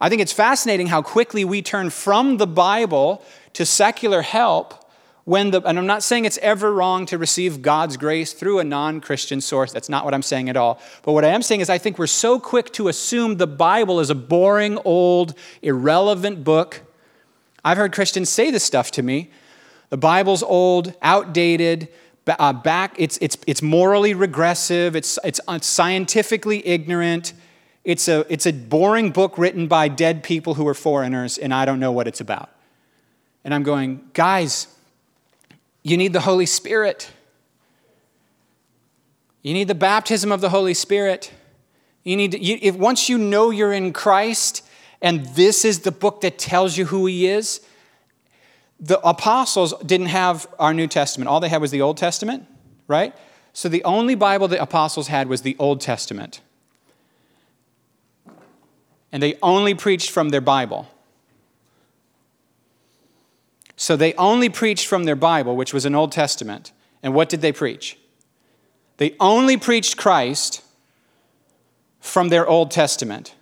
I 0.00 0.08
think 0.08 0.20
it's 0.20 0.32
fascinating 0.32 0.88
how 0.88 1.02
quickly 1.02 1.44
we 1.44 1.62
turn 1.62 1.88
from 1.88 2.38
the 2.38 2.48
Bible 2.48 3.22
to 3.52 3.64
secular 3.64 4.22
help 4.22 4.90
when 5.24 5.52
the, 5.52 5.62
and 5.62 5.78
I'm 5.78 5.86
not 5.86 6.02
saying 6.02 6.24
it's 6.24 6.38
ever 6.38 6.74
wrong 6.74 7.06
to 7.06 7.16
receive 7.16 7.62
God's 7.62 7.96
grace 7.96 8.32
through 8.32 8.58
a 8.58 8.64
non 8.64 9.00
Christian 9.00 9.40
source. 9.40 9.70
That's 9.70 9.88
not 9.88 10.04
what 10.04 10.14
I'm 10.14 10.22
saying 10.22 10.48
at 10.48 10.56
all. 10.56 10.80
But 11.04 11.12
what 11.12 11.24
I 11.24 11.28
am 11.28 11.42
saying 11.42 11.60
is, 11.60 11.70
I 11.70 11.78
think 11.78 11.96
we're 11.96 12.08
so 12.08 12.40
quick 12.40 12.72
to 12.72 12.88
assume 12.88 13.36
the 13.36 13.46
Bible 13.46 14.00
is 14.00 14.10
a 14.10 14.16
boring, 14.16 14.78
old, 14.84 15.34
irrelevant 15.62 16.42
book. 16.42 16.82
I've 17.64 17.76
heard 17.76 17.92
Christians 17.92 18.28
say 18.30 18.50
this 18.50 18.64
stuff 18.64 18.90
to 18.92 19.02
me. 19.04 19.30
The 19.90 19.96
Bible's 19.96 20.42
old, 20.42 20.94
outdated, 21.02 21.88
uh, 22.26 22.52
back, 22.52 22.94
it's, 22.96 23.18
it's, 23.20 23.36
it's 23.46 23.60
morally 23.60 24.14
regressive, 24.14 24.94
it's, 24.94 25.18
it's 25.24 25.40
scientifically 25.62 26.66
ignorant. 26.66 27.32
It's 27.82 28.08
a, 28.08 28.26
it's 28.28 28.46
a 28.46 28.52
boring 28.52 29.10
book 29.10 29.38
written 29.38 29.66
by 29.66 29.88
dead 29.88 30.22
people 30.22 30.54
who 30.54 30.68
are 30.68 30.74
foreigners, 30.74 31.38
and 31.38 31.52
I 31.52 31.64
don't 31.64 31.80
know 31.80 31.92
what 31.92 32.06
it's 32.06 32.20
about. 32.20 32.50
And 33.42 33.54
I'm 33.54 33.62
going, 33.62 34.08
guys, 34.12 34.68
you 35.82 35.96
need 35.96 36.12
the 36.12 36.20
Holy 36.20 36.46
Spirit. 36.46 37.10
You 39.42 39.54
need 39.54 39.68
the 39.68 39.74
baptism 39.74 40.30
of 40.30 40.42
the 40.42 40.50
Holy 40.50 40.74
Spirit. 40.74 41.32
You 42.04 42.16
need 42.16 42.32
to, 42.32 42.42
you, 42.42 42.58
if 42.60 42.76
once 42.76 43.08
you 43.08 43.16
know 43.16 43.50
you're 43.50 43.72
in 43.72 43.92
Christ 43.92 44.62
and 45.00 45.24
this 45.28 45.64
is 45.64 45.80
the 45.80 45.92
book 45.92 46.20
that 46.20 46.38
tells 46.38 46.76
you 46.76 46.86
who 46.86 47.06
he 47.06 47.26
is, 47.26 47.60
the 48.80 48.98
apostles 49.06 49.74
didn't 49.84 50.06
have 50.06 50.46
our 50.58 50.72
New 50.72 50.86
Testament. 50.86 51.28
All 51.28 51.40
they 51.40 51.48
had 51.48 51.60
was 51.60 51.70
the 51.70 51.82
Old 51.82 51.98
Testament, 51.98 52.46
right? 52.88 53.14
So 53.52 53.68
the 53.68 53.84
only 53.84 54.14
Bible 54.14 54.48
the 54.48 54.60
apostles 54.60 55.08
had 55.08 55.28
was 55.28 55.42
the 55.42 55.56
Old 55.58 55.80
Testament. 55.80 56.40
And 59.12 59.22
they 59.22 59.36
only 59.42 59.74
preached 59.74 60.10
from 60.10 60.30
their 60.30 60.40
Bible. 60.40 60.88
So 63.76 63.96
they 63.96 64.14
only 64.14 64.48
preached 64.48 64.86
from 64.86 65.04
their 65.04 65.16
Bible, 65.16 65.56
which 65.56 65.74
was 65.74 65.84
an 65.84 65.94
Old 65.94 66.12
Testament. 66.12 66.72
And 67.02 67.12
what 67.14 67.28
did 67.28 67.40
they 67.40 67.52
preach? 67.52 67.98
They 68.98 69.16
only 69.18 69.56
preached 69.56 69.96
Christ 69.96 70.62
from 72.00 72.28
their 72.28 72.46
Old 72.46 72.70
Testament. 72.70 73.34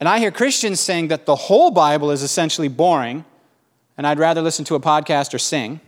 And 0.00 0.08
I 0.08 0.18
hear 0.18 0.30
Christians 0.30 0.80
saying 0.80 1.08
that 1.08 1.26
the 1.26 1.36
whole 1.36 1.70
Bible 1.70 2.10
is 2.10 2.22
essentially 2.22 2.68
boring, 2.68 3.24
and 3.96 4.06
I'd 4.06 4.18
rather 4.18 4.42
listen 4.42 4.64
to 4.66 4.74
a 4.74 4.80
podcast 4.80 5.34
or 5.34 5.38
sing. 5.38 5.80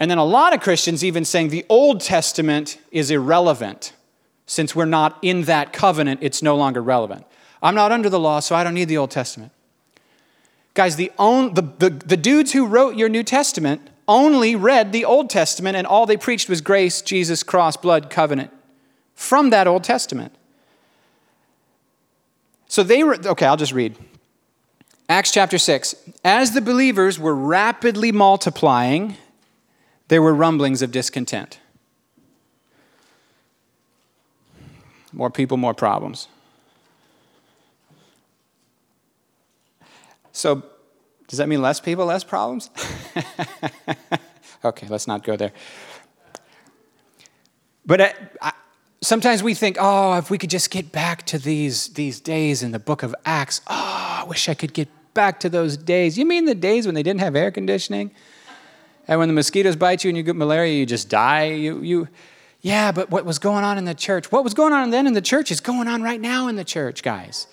And 0.00 0.10
then 0.10 0.18
a 0.18 0.24
lot 0.24 0.52
of 0.52 0.60
Christians 0.60 1.04
even 1.04 1.24
saying 1.24 1.50
the 1.50 1.64
Old 1.68 2.00
Testament 2.00 2.78
is 2.90 3.10
irrelevant. 3.10 3.92
Since 4.46 4.74
we're 4.74 4.84
not 4.84 5.16
in 5.22 5.42
that 5.42 5.72
covenant, 5.72 6.20
it's 6.22 6.42
no 6.42 6.56
longer 6.56 6.82
relevant. 6.82 7.24
I'm 7.62 7.76
not 7.76 7.92
under 7.92 8.10
the 8.10 8.18
law, 8.18 8.40
so 8.40 8.56
I 8.56 8.64
don't 8.64 8.74
need 8.74 8.88
the 8.88 8.98
Old 8.98 9.12
Testament. 9.12 9.52
Guys, 10.74 10.96
the, 10.96 11.12
the, 11.16 11.72
the, 11.78 11.90
the 11.90 12.16
dudes 12.16 12.52
who 12.52 12.66
wrote 12.66 12.96
your 12.96 13.08
New 13.08 13.22
Testament 13.22 13.88
only 14.08 14.56
read 14.56 14.90
the 14.90 15.04
Old 15.04 15.30
Testament, 15.30 15.76
and 15.76 15.86
all 15.86 16.06
they 16.06 16.16
preached 16.16 16.48
was 16.48 16.60
grace, 16.60 17.02
Jesus, 17.02 17.42
cross, 17.42 17.76
blood, 17.76 18.10
covenant 18.10 18.50
from 19.14 19.50
that 19.50 19.68
Old 19.68 19.84
Testament. 19.84 20.34
So 22.66 22.82
they 22.82 23.04
were, 23.04 23.16
okay, 23.24 23.46
I'll 23.46 23.56
just 23.56 23.72
read. 23.72 23.96
Acts 25.12 25.30
chapter 25.30 25.58
6. 25.58 25.94
As 26.24 26.52
the 26.52 26.62
believers 26.62 27.18
were 27.18 27.34
rapidly 27.34 28.12
multiplying, 28.12 29.18
there 30.08 30.22
were 30.22 30.32
rumblings 30.32 30.80
of 30.80 30.90
discontent. 30.90 31.60
More 35.12 35.28
people, 35.28 35.58
more 35.58 35.74
problems. 35.74 36.28
So, 40.32 40.62
does 41.28 41.36
that 41.36 41.46
mean 41.46 41.60
less 41.60 41.78
people, 41.78 42.06
less 42.06 42.24
problems? 42.24 42.70
okay, 44.64 44.86
let's 44.88 45.06
not 45.06 45.24
go 45.24 45.36
there. 45.36 45.52
But 47.84 48.00
I, 48.00 48.14
I, 48.40 48.52
sometimes 49.02 49.42
we 49.42 49.52
think, 49.52 49.76
oh, 49.78 50.16
if 50.16 50.30
we 50.30 50.38
could 50.38 50.48
just 50.48 50.70
get 50.70 50.90
back 50.90 51.26
to 51.26 51.38
these, 51.38 51.88
these 51.88 52.18
days 52.18 52.62
in 52.62 52.72
the 52.72 52.78
book 52.78 53.02
of 53.02 53.14
Acts, 53.26 53.60
oh, 53.66 54.20
I 54.22 54.24
wish 54.26 54.48
I 54.48 54.54
could 54.54 54.72
get 54.72 54.88
back 55.14 55.40
to 55.40 55.48
those 55.48 55.76
days. 55.76 56.18
You 56.18 56.26
mean 56.26 56.44
the 56.44 56.54
days 56.54 56.86
when 56.86 56.94
they 56.94 57.02
didn't 57.02 57.20
have 57.20 57.36
air 57.36 57.50
conditioning? 57.50 58.10
And 59.08 59.18
when 59.18 59.28
the 59.28 59.34
mosquitoes 59.34 59.76
bite 59.76 60.04
you 60.04 60.08
and 60.08 60.16
you 60.16 60.22
get 60.22 60.36
malaria, 60.36 60.74
you 60.74 60.86
just 60.86 61.08
die? 61.08 61.46
You, 61.46 61.80
you, 61.80 62.08
yeah, 62.60 62.92
but 62.92 63.10
what 63.10 63.24
was 63.24 63.38
going 63.38 63.64
on 63.64 63.78
in 63.78 63.84
the 63.84 63.94
church? 63.94 64.30
What 64.30 64.44
was 64.44 64.54
going 64.54 64.72
on 64.72 64.90
then 64.90 65.06
in 65.06 65.12
the 65.12 65.20
church 65.20 65.50
is 65.50 65.60
going 65.60 65.88
on 65.88 66.02
right 66.02 66.20
now 66.20 66.48
in 66.48 66.56
the 66.56 66.64
church, 66.64 67.02
guys. 67.02 67.46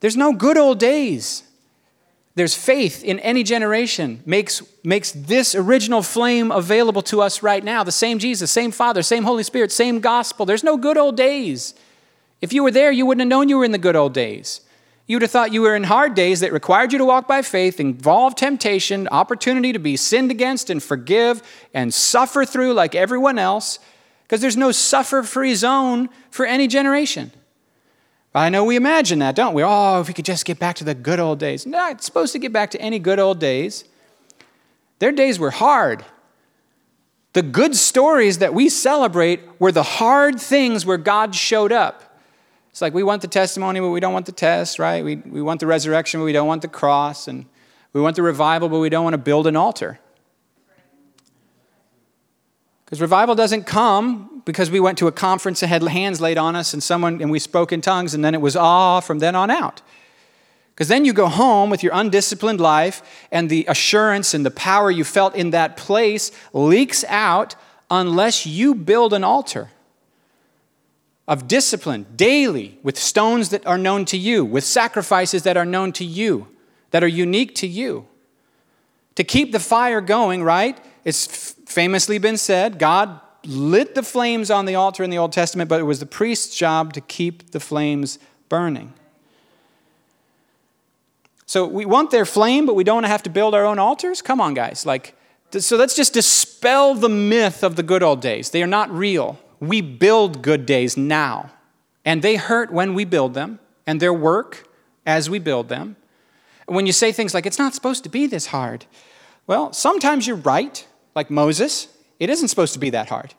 There's 0.00 0.16
no 0.16 0.32
good 0.32 0.56
old 0.56 0.78
days. 0.78 1.42
There's 2.36 2.54
faith 2.54 3.02
in 3.02 3.18
any 3.20 3.42
generation, 3.42 4.22
makes, 4.26 4.62
makes 4.84 5.10
this 5.10 5.54
original 5.54 6.02
flame 6.02 6.52
available 6.52 7.00
to 7.04 7.22
us 7.22 7.42
right 7.42 7.64
now. 7.64 7.82
The 7.82 7.90
same 7.90 8.18
Jesus, 8.18 8.50
same 8.50 8.72
Father, 8.72 9.02
same 9.02 9.24
Holy 9.24 9.42
Spirit, 9.42 9.72
same 9.72 10.00
gospel. 10.00 10.44
There's 10.44 10.62
no 10.62 10.76
good 10.76 10.98
old 10.98 11.16
days. 11.16 11.74
If 12.42 12.52
you 12.52 12.62
were 12.62 12.70
there, 12.70 12.92
you 12.92 13.06
wouldn't 13.06 13.22
have 13.22 13.28
known 13.28 13.48
you 13.48 13.56
were 13.56 13.64
in 13.64 13.72
the 13.72 13.78
good 13.78 13.96
old 13.96 14.12
days. 14.12 14.60
You 15.06 15.16
would 15.16 15.22
have 15.22 15.30
thought 15.30 15.52
you 15.52 15.62
were 15.62 15.76
in 15.76 15.84
hard 15.84 16.14
days 16.14 16.40
that 16.40 16.52
required 16.52 16.92
you 16.92 16.98
to 16.98 17.04
walk 17.04 17.28
by 17.28 17.42
faith, 17.42 17.78
involved 17.78 18.38
temptation, 18.38 19.06
opportunity 19.08 19.72
to 19.72 19.78
be 19.78 19.96
sinned 19.96 20.32
against 20.32 20.68
and 20.68 20.82
forgive 20.82 21.42
and 21.72 21.94
suffer 21.94 22.44
through 22.44 22.74
like 22.74 22.94
everyone 22.96 23.38
else, 23.38 23.78
because 24.24 24.40
there's 24.40 24.56
no 24.56 24.72
suffer 24.72 25.22
free 25.22 25.54
zone 25.54 26.08
for 26.30 26.44
any 26.44 26.66
generation. 26.66 27.30
I 28.34 28.50
know 28.50 28.64
we 28.64 28.76
imagine 28.76 29.20
that, 29.20 29.34
don't 29.34 29.54
we? 29.54 29.62
Oh, 29.62 30.00
if 30.00 30.08
we 30.08 30.14
could 30.14 30.26
just 30.26 30.44
get 30.44 30.58
back 30.58 30.76
to 30.76 30.84
the 30.84 30.94
good 30.94 31.20
old 31.20 31.38
days. 31.38 31.64
No, 31.64 31.88
it's 31.88 32.04
supposed 32.04 32.32
to 32.32 32.38
get 32.38 32.52
back 32.52 32.70
to 32.72 32.80
any 32.80 32.98
good 32.98 33.18
old 33.18 33.38
days. 33.38 33.84
Their 34.98 35.12
days 35.12 35.38
were 35.38 35.52
hard. 35.52 36.04
The 37.32 37.42
good 37.42 37.76
stories 37.76 38.38
that 38.38 38.52
we 38.52 38.68
celebrate 38.68 39.40
were 39.58 39.72
the 39.72 39.82
hard 39.82 40.40
things 40.40 40.84
where 40.84 40.98
God 40.98 41.34
showed 41.34 41.72
up. 41.72 42.02
It's 42.76 42.82
like 42.82 42.92
we 42.92 43.02
want 43.02 43.22
the 43.22 43.28
testimony, 43.28 43.80
but 43.80 43.88
we 43.88 44.00
don't 44.00 44.12
want 44.12 44.26
the 44.26 44.32
test, 44.32 44.78
right? 44.78 45.02
We, 45.02 45.16
we 45.16 45.40
want 45.40 45.60
the 45.60 45.66
resurrection, 45.66 46.20
but 46.20 46.24
we 46.24 46.34
don't 46.34 46.46
want 46.46 46.60
the 46.60 46.68
cross. 46.68 47.26
And 47.26 47.46
we 47.94 48.02
want 48.02 48.16
the 48.16 48.22
revival, 48.22 48.68
but 48.68 48.80
we 48.80 48.90
don't 48.90 49.02
want 49.02 49.14
to 49.14 49.18
build 49.18 49.46
an 49.46 49.56
altar. 49.56 49.98
Because 52.84 53.00
revival 53.00 53.34
doesn't 53.34 53.64
come 53.64 54.42
because 54.44 54.70
we 54.70 54.78
went 54.78 54.98
to 54.98 55.06
a 55.06 55.12
conference 55.12 55.62
and 55.62 55.70
had 55.70 55.82
hands 55.84 56.20
laid 56.20 56.36
on 56.36 56.54
us 56.54 56.74
and 56.74 56.82
someone 56.82 57.22
and 57.22 57.30
we 57.30 57.38
spoke 57.38 57.72
in 57.72 57.80
tongues 57.80 58.12
and 58.12 58.22
then 58.22 58.34
it 58.34 58.42
was 58.42 58.56
ah 58.56 59.00
from 59.00 59.20
then 59.20 59.34
on 59.34 59.50
out. 59.50 59.80
Because 60.74 60.88
then 60.88 61.06
you 61.06 61.14
go 61.14 61.28
home 61.28 61.70
with 61.70 61.82
your 61.82 61.94
undisciplined 61.94 62.60
life 62.60 63.26
and 63.32 63.48
the 63.48 63.64
assurance 63.68 64.34
and 64.34 64.44
the 64.44 64.50
power 64.50 64.90
you 64.90 65.02
felt 65.02 65.34
in 65.34 65.48
that 65.48 65.78
place 65.78 66.30
leaks 66.52 67.04
out 67.08 67.56
unless 67.90 68.44
you 68.44 68.74
build 68.74 69.14
an 69.14 69.24
altar 69.24 69.70
of 71.28 71.48
discipline 71.48 72.06
daily 72.14 72.78
with 72.82 72.98
stones 72.98 73.48
that 73.48 73.66
are 73.66 73.78
known 73.78 74.04
to 74.06 74.16
you, 74.16 74.44
with 74.44 74.64
sacrifices 74.64 75.42
that 75.42 75.56
are 75.56 75.64
known 75.64 75.92
to 75.92 76.04
you, 76.04 76.48
that 76.90 77.02
are 77.02 77.08
unique 77.08 77.54
to 77.56 77.66
you. 77.66 78.06
To 79.16 79.24
keep 79.24 79.52
the 79.52 79.60
fire 79.60 80.00
going, 80.00 80.42
right? 80.42 80.78
It's 81.04 81.52
famously 81.66 82.18
been 82.18 82.36
said 82.36 82.78
God 82.78 83.20
lit 83.44 83.94
the 83.94 84.02
flames 84.02 84.50
on 84.50 84.66
the 84.66 84.74
altar 84.74 85.02
in 85.02 85.10
the 85.10 85.18
Old 85.18 85.32
Testament, 85.32 85.68
but 85.68 85.80
it 85.80 85.84
was 85.84 86.00
the 86.00 86.06
priest's 86.06 86.56
job 86.56 86.92
to 86.94 87.00
keep 87.00 87.50
the 87.52 87.60
flames 87.60 88.18
burning. 88.48 88.92
So 91.46 91.66
we 91.66 91.84
want 91.84 92.10
their 92.10 92.26
flame, 92.26 92.66
but 92.66 92.74
we 92.74 92.84
don't 92.84 93.04
have 93.04 93.22
to 93.22 93.30
build 93.30 93.54
our 93.54 93.64
own 93.64 93.78
altars? 93.78 94.20
Come 94.20 94.40
on, 94.40 94.54
guys. 94.54 94.84
Like, 94.84 95.14
so 95.52 95.76
let's 95.76 95.94
just 95.94 96.12
dispel 96.12 96.94
the 96.94 97.08
myth 97.08 97.62
of 97.62 97.76
the 97.76 97.84
good 97.84 98.02
old 98.02 98.20
days. 98.20 98.50
They 98.50 98.62
are 98.62 98.66
not 98.66 98.90
real. 98.90 99.38
We 99.60 99.80
build 99.80 100.42
good 100.42 100.66
days 100.66 100.96
now, 100.96 101.50
and 102.04 102.22
they 102.22 102.36
hurt 102.36 102.72
when 102.72 102.94
we 102.94 103.04
build 103.04 103.34
them, 103.34 103.58
and 103.86 104.00
their 104.00 104.12
work 104.12 104.68
as 105.06 105.30
we 105.30 105.38
build 105.38 105.68
them. 105.68 105.96
When 106.66 106.86
you 106.86 106.92
say 106.92 107.12
things 107.12 107.32
like, 107.32 107.46
it's 107.46 107.58
not 107.58 107.74
supposed 107.74 108.02
to 108.04 108.08
be 108.08 108.26
this 108.26 108.46
hard, 108.46 108.86
well, 109.46 109.72
sometimes 109.72 110.26
you're 110.26 110.36
right 110.36 110.86
like 111.14 111.30
Moses, 111.30 111.88
it 112.18 112.28
isn't 112.28 112.48
supposed 112.48 112.74
to 112.74 112.78
be 112.78 112.90
that 112.90 113.08
hard. 113.08 113.34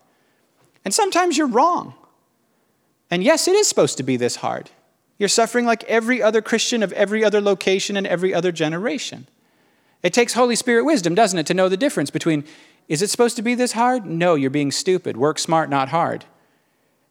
And 0.86 0.94
sometimes 0.94 1.38
you're 1.38 1.48
wrong. 1.48 1.94
And 3.12 3.24
yes, 3.24 3.48
it 3.48 3.56
is 3.56 3.68
supposed 3.68 3.98
to 3.98 4.04
be 4.04 4.18
this 4.18 4.38
hard. 4.38 4.70
You're 5.18 5.30
suffering 5.30 5.66
like 5.66 5.84
every 5.86 6.22
other 6.22 6.42
Christian 6.42 6.84
of 6.84 6.94
every 6.94 7.24
other 7.24 7.42
location 7.42 7.98
and 7.98 8.08
every 8.08 8.34
other 8.34 8.52
generation. 8.52 9.28
It 10.04 10.14
takes 10.14 10.34
Holy 10.34 10.56
Spirit 10.56 10.86
wisdom, 10.86 11.16
doesn't 11.16 11.40
it, 11.40 11.46
to 11.48 11.54
know 11.54 11.70
the 11.70 11.78
difference 11.78 12.10
between 12.10 12.46
is 12.88 13.02
it 13.02 13.10
supposed 13.10 13.36
to 13.36 13.42
be 13.42 13.56
this 13.56 13.74
hard? 13.74 14.06
No, 14.06 14.36
you're 14.36 14.50
being 14.50 14.72
stupid. 14.72 15.18
Work 15.18 15.40
smart, 15.40 15.70
not 15.70 15.90
hard. 15.90 16.26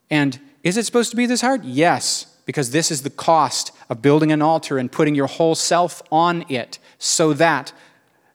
And 0.09 0.39
is 0.63 0.77
it 0.77 0.85
supposed 0.85 1.11
to 1.11 1.17
be 1.17 1.25
this 1.25 1.41
hard? 1.41 1.63
Yes, 1.65 2.25
because 2.45 2.71
this 2.71 2.89
is 2.91 3.03
the 3.03 3.09
cost 3.09 3.71
of 3.89 4.01
building 4.01 4.31
an 4.31 4.41
altar 4.41 4.77
and 4.77 4.91
putting 4.91 5.15
your 5.15 5.27
whole 5.27 5.55
self 5.55 6.01
on 6.11 6.45
it 6.49 6.79
so 6.97 7.33
that 7.33 7.73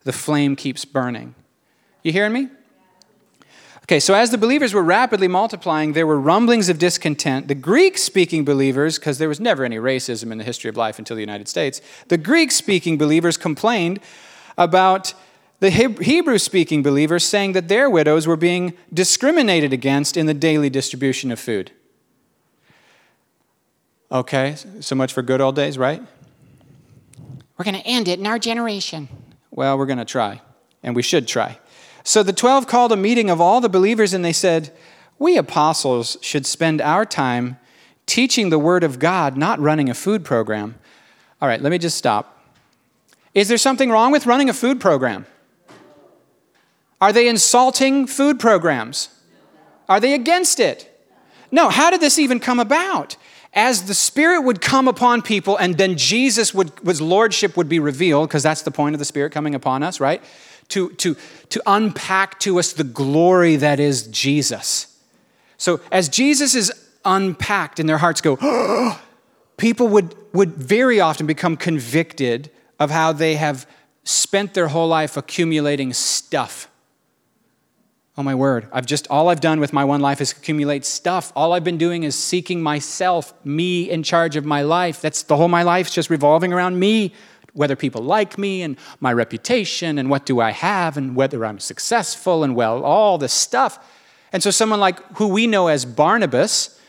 the 0.04 0.12
flame 0.12 0.54
keeps 0.56 0.84
burning. 0.84 1.34
You 2.02 2.12
hearing 2.12 2.32
me? 2.32 2.48
Okay, 3.84 3.98
so 3.98 4.14
as 4.14 4.30
the 4.30 4.38
believers 4.38 4.72
were 4.72 4.82
rapidly 4.82 5.26
multiplying, 5.26 5.92
there 5.92 6.06
were 6.06 6.18
rumblings 6.18 6.68
of 6.68 6.78
discontent. 6.78 7.48
The 7.48 7.54
Greek 7.54 7.98
speaking 7.98 8.44
believers, 8.44 8.98
because 8.98 9.18
there 9.18 9.28
was 9.28 9.40
never 9.40 9.64
any 9.64 9.76
racism 9.76 10.30
in 10.30 10.38
the 10.38 10.44
history 10.44 10.68
of 10.68 10.76
life 10.76 10.98
until 10.98 11.16
the 11.16 11.22
United 11.22 11.48
States, 11.48 11.80
the 12.06 12.16
Greek 12.16 12.52
speaking 12.52 12.96
believers 12.96 13.36
complained 13.36 13.98
about 14.56 15.14
the 15.62 15.70
Hebrew 15.70 16.38
speaking 16.38 16.82
believers 16.82 17.24
saying 17.24 17.52
that 17.52 17.68
their 17.68 17.88
widows 17.88 18.26
were 18.26 18.36
being 18.36 18.74
discriminated 18.92 19.72
against 19.72 20.16
in 20.16 20.26
the 20.26 20.34
daily 20.34 20.68
distribution 20.68 21.30
of 21.30 21.38
food. 21.38 21.70
Okay, 24.10 24.56
so 24.80 24.96
much 24.96 25.12
for 25.12 25.22
good 25.22 25.40
old 25.40 25.54
days, 25.54 25.78
right? 25.78 26.02
We're 27.56 27.64
going 27.64 27.76
to 27.76 27.86
end 27.86 28.08
it 28.08 28.18
in 28.18 28.26
our 28.26 28.40
generation. 28.40 29.08
Well, 29.52 29.78
we're 29.78 29.86
going 29.86 30.00
to 30.00 30.04
try, 30.04 30.40
and 30.82 30.96
we 30.96 31.02
should 31.02 31.28
try. 31.28 31.60
So 32.02 32.24
the 32.24 32.32
12 32.32 32.66
called 32.66 32.90
a 32.90 32.96
meeting 32.96 33.30
of 33.30 33.40
all 33.40 33.60
the 33.60 33.68
believers 33.68 34.12
and 34.12 34.24
they 34.24 34.32
said, 34.32 34.76
We 35.20 35.36
apostles 35.36 36.16
should 36.22 36.44
spend 36.44 36.80
our 36.80 37.04
time 37.04 37.56
teaching 38.06 38.50
the 38.50 38.58
Word 38.58 38.82
of 38.82 38.98
God, 38.98 39.36
not 39.36 39.60
running 39.60 39.88
a 39.88 39.94
food 39.94 40.24
program. 40.24 40.74
All 41.40 41.46
right, 41.46 41.62
let 41.62 41.70
me 41.70 41.78
just 41.78 41.96
stop. 41.96 42.44
Is 43.32 43.46
there 43.46 43.58
something 43.58 43.90
wrong 43.90 44.10
with 44.10 44.26
running 44.26 44.50
a 44.50 44.54
food 44.54 44.80
program? 44.80 45.24
Are 47.02 47.12
they 47.12 47.28
insulting 47.28 48.06
food 48.06 48.40
programs? 48.40 49.10
Are 49.90 50.00
they 50.00 50.14
against 50.14 50.58
it? 50.58 50.88
No. 51.50 51.68
How 51.68 51.90
did 51.90 52.00
this 52.00 52.18
even 52.18 52.40
come 52.40 52.58
about? 52.58 53.16
As 53.52 53.82
the 53.82 53.94
Spirit 53.94 54.40
would 54.42 54.62
come 54.62 54.88
upon 54.88 55.20
people 55.20 55.58
and 55.58 55.76
then 55.76 55.98
Jesus 55.98 56.54
would, 56.54 56.72
his 56.82 57.02
lordship 57.02 57.58
would 57.58 57.68
be 57.68 57.78
revealed, 57.78 58.30
because 58.30 58.42
that's 58.42 58.62
the 58.62 58.70
point 58.70 58.94
of 58.94 58.98
the 58.98 59.04
Spirit 59.04 59.32
coming 59.32 59.54
upon 59.54 59.82
us, 59.82 60.00
right? 60.00 60.22
to, 60.72 60.90
to, 60.94 61.16
to 61.50 61.62
unpack 61.66 62.40
to 62.40 62.58
us 62.58 62.72
the 62.72 62.84
glory 62.84 63.56
that 63.56 63.78
is 63.78 64.06
Jesus. 64.06 64.98
So 65.58 65.80
as 65.90 66.08
Jesus 66.08 66.54
is 66.54 66.72
unpacked 67.04 67.78
and 67.78 67.88
their 67.88 67.98
hearts 67.98 68.20
go, 68.20 68.36
people 69.56 69.88
would, 69.88 70.14
would 70.32 70.54
very 70.54 70.98
often 70.98 71.26
become 71.26 71.56
convicted 71.56 72.50
of 72.80 72.90
how 72.90 73.12
they 73.12 73.36
have 73.36 73.66
spent 74.04 74.54
their 74.54 74.68
whole 74.68 74.88
life 74.88 75.16
accumulating 75.16 75.92
stuff. 75.92 76.68
Oh 78.16 78.22
my 78.22 78.34
word, 78.34 78.68
I've 78.72 78.84
just, 78.84 79.08
all 79.08 79.28
I've 79.30 79.40
done 79.40 79.58
with 79.58 79.72
my 79.72 79.84
one 79.86 80.00
life 80.00 80.20
is 80.20 80.32
accumulate 80.32 80.84
stuff. 80.84 81.32
All 81.34 81.54
I've 81.54 81.64
been 81.64 81.78
doing 81.78 82.02
is 82.02 82.14
seeking 82.14 82.62
myself, 82.62 83.32
me 83.42 83.88
in 83.88 84.02
charge 84.02 84.36
of 84.36 84.44
my 84.44 84.60
life. 84.60 85.00
That's 85.00 85.22
the 85.22 85.36
whole 85.36 85.48
my 85.48 85.62
life's 85.62 85.94
just 85.94 86.10
revolving 86.10 86.52
around 86.52 86.78
me 86.78 87.14
whether 87.54 87.76
people 87.76 88.02
like 88.02 88.38
me 88.38 88.62
and 88.62 88.76
my 89.00 89.12
reputation 89.12 89.98
and 89.98 90.08
what 90.08 90.26
do 90.26 90.40
I 90.40 90.50
have 90.50 90.96
and 90.96 91.14
whether 91.14 91.44
I'm 91.44 91.58
successful 91.58 92.44
and 92.44 92.56
well, 92.56 92.84
all 92.84 93.18
this 93.18 93.32
stuff. 93.32 93.78
And 94.32 94.42
so, 94.42 94.50
someone 94.50 94.80
like 94.80 95.00
who 95.16 95.28
we 95.28 95.46
know 95.46 95.68
as 95.68 95.84
Barnabas, 95.84 96.80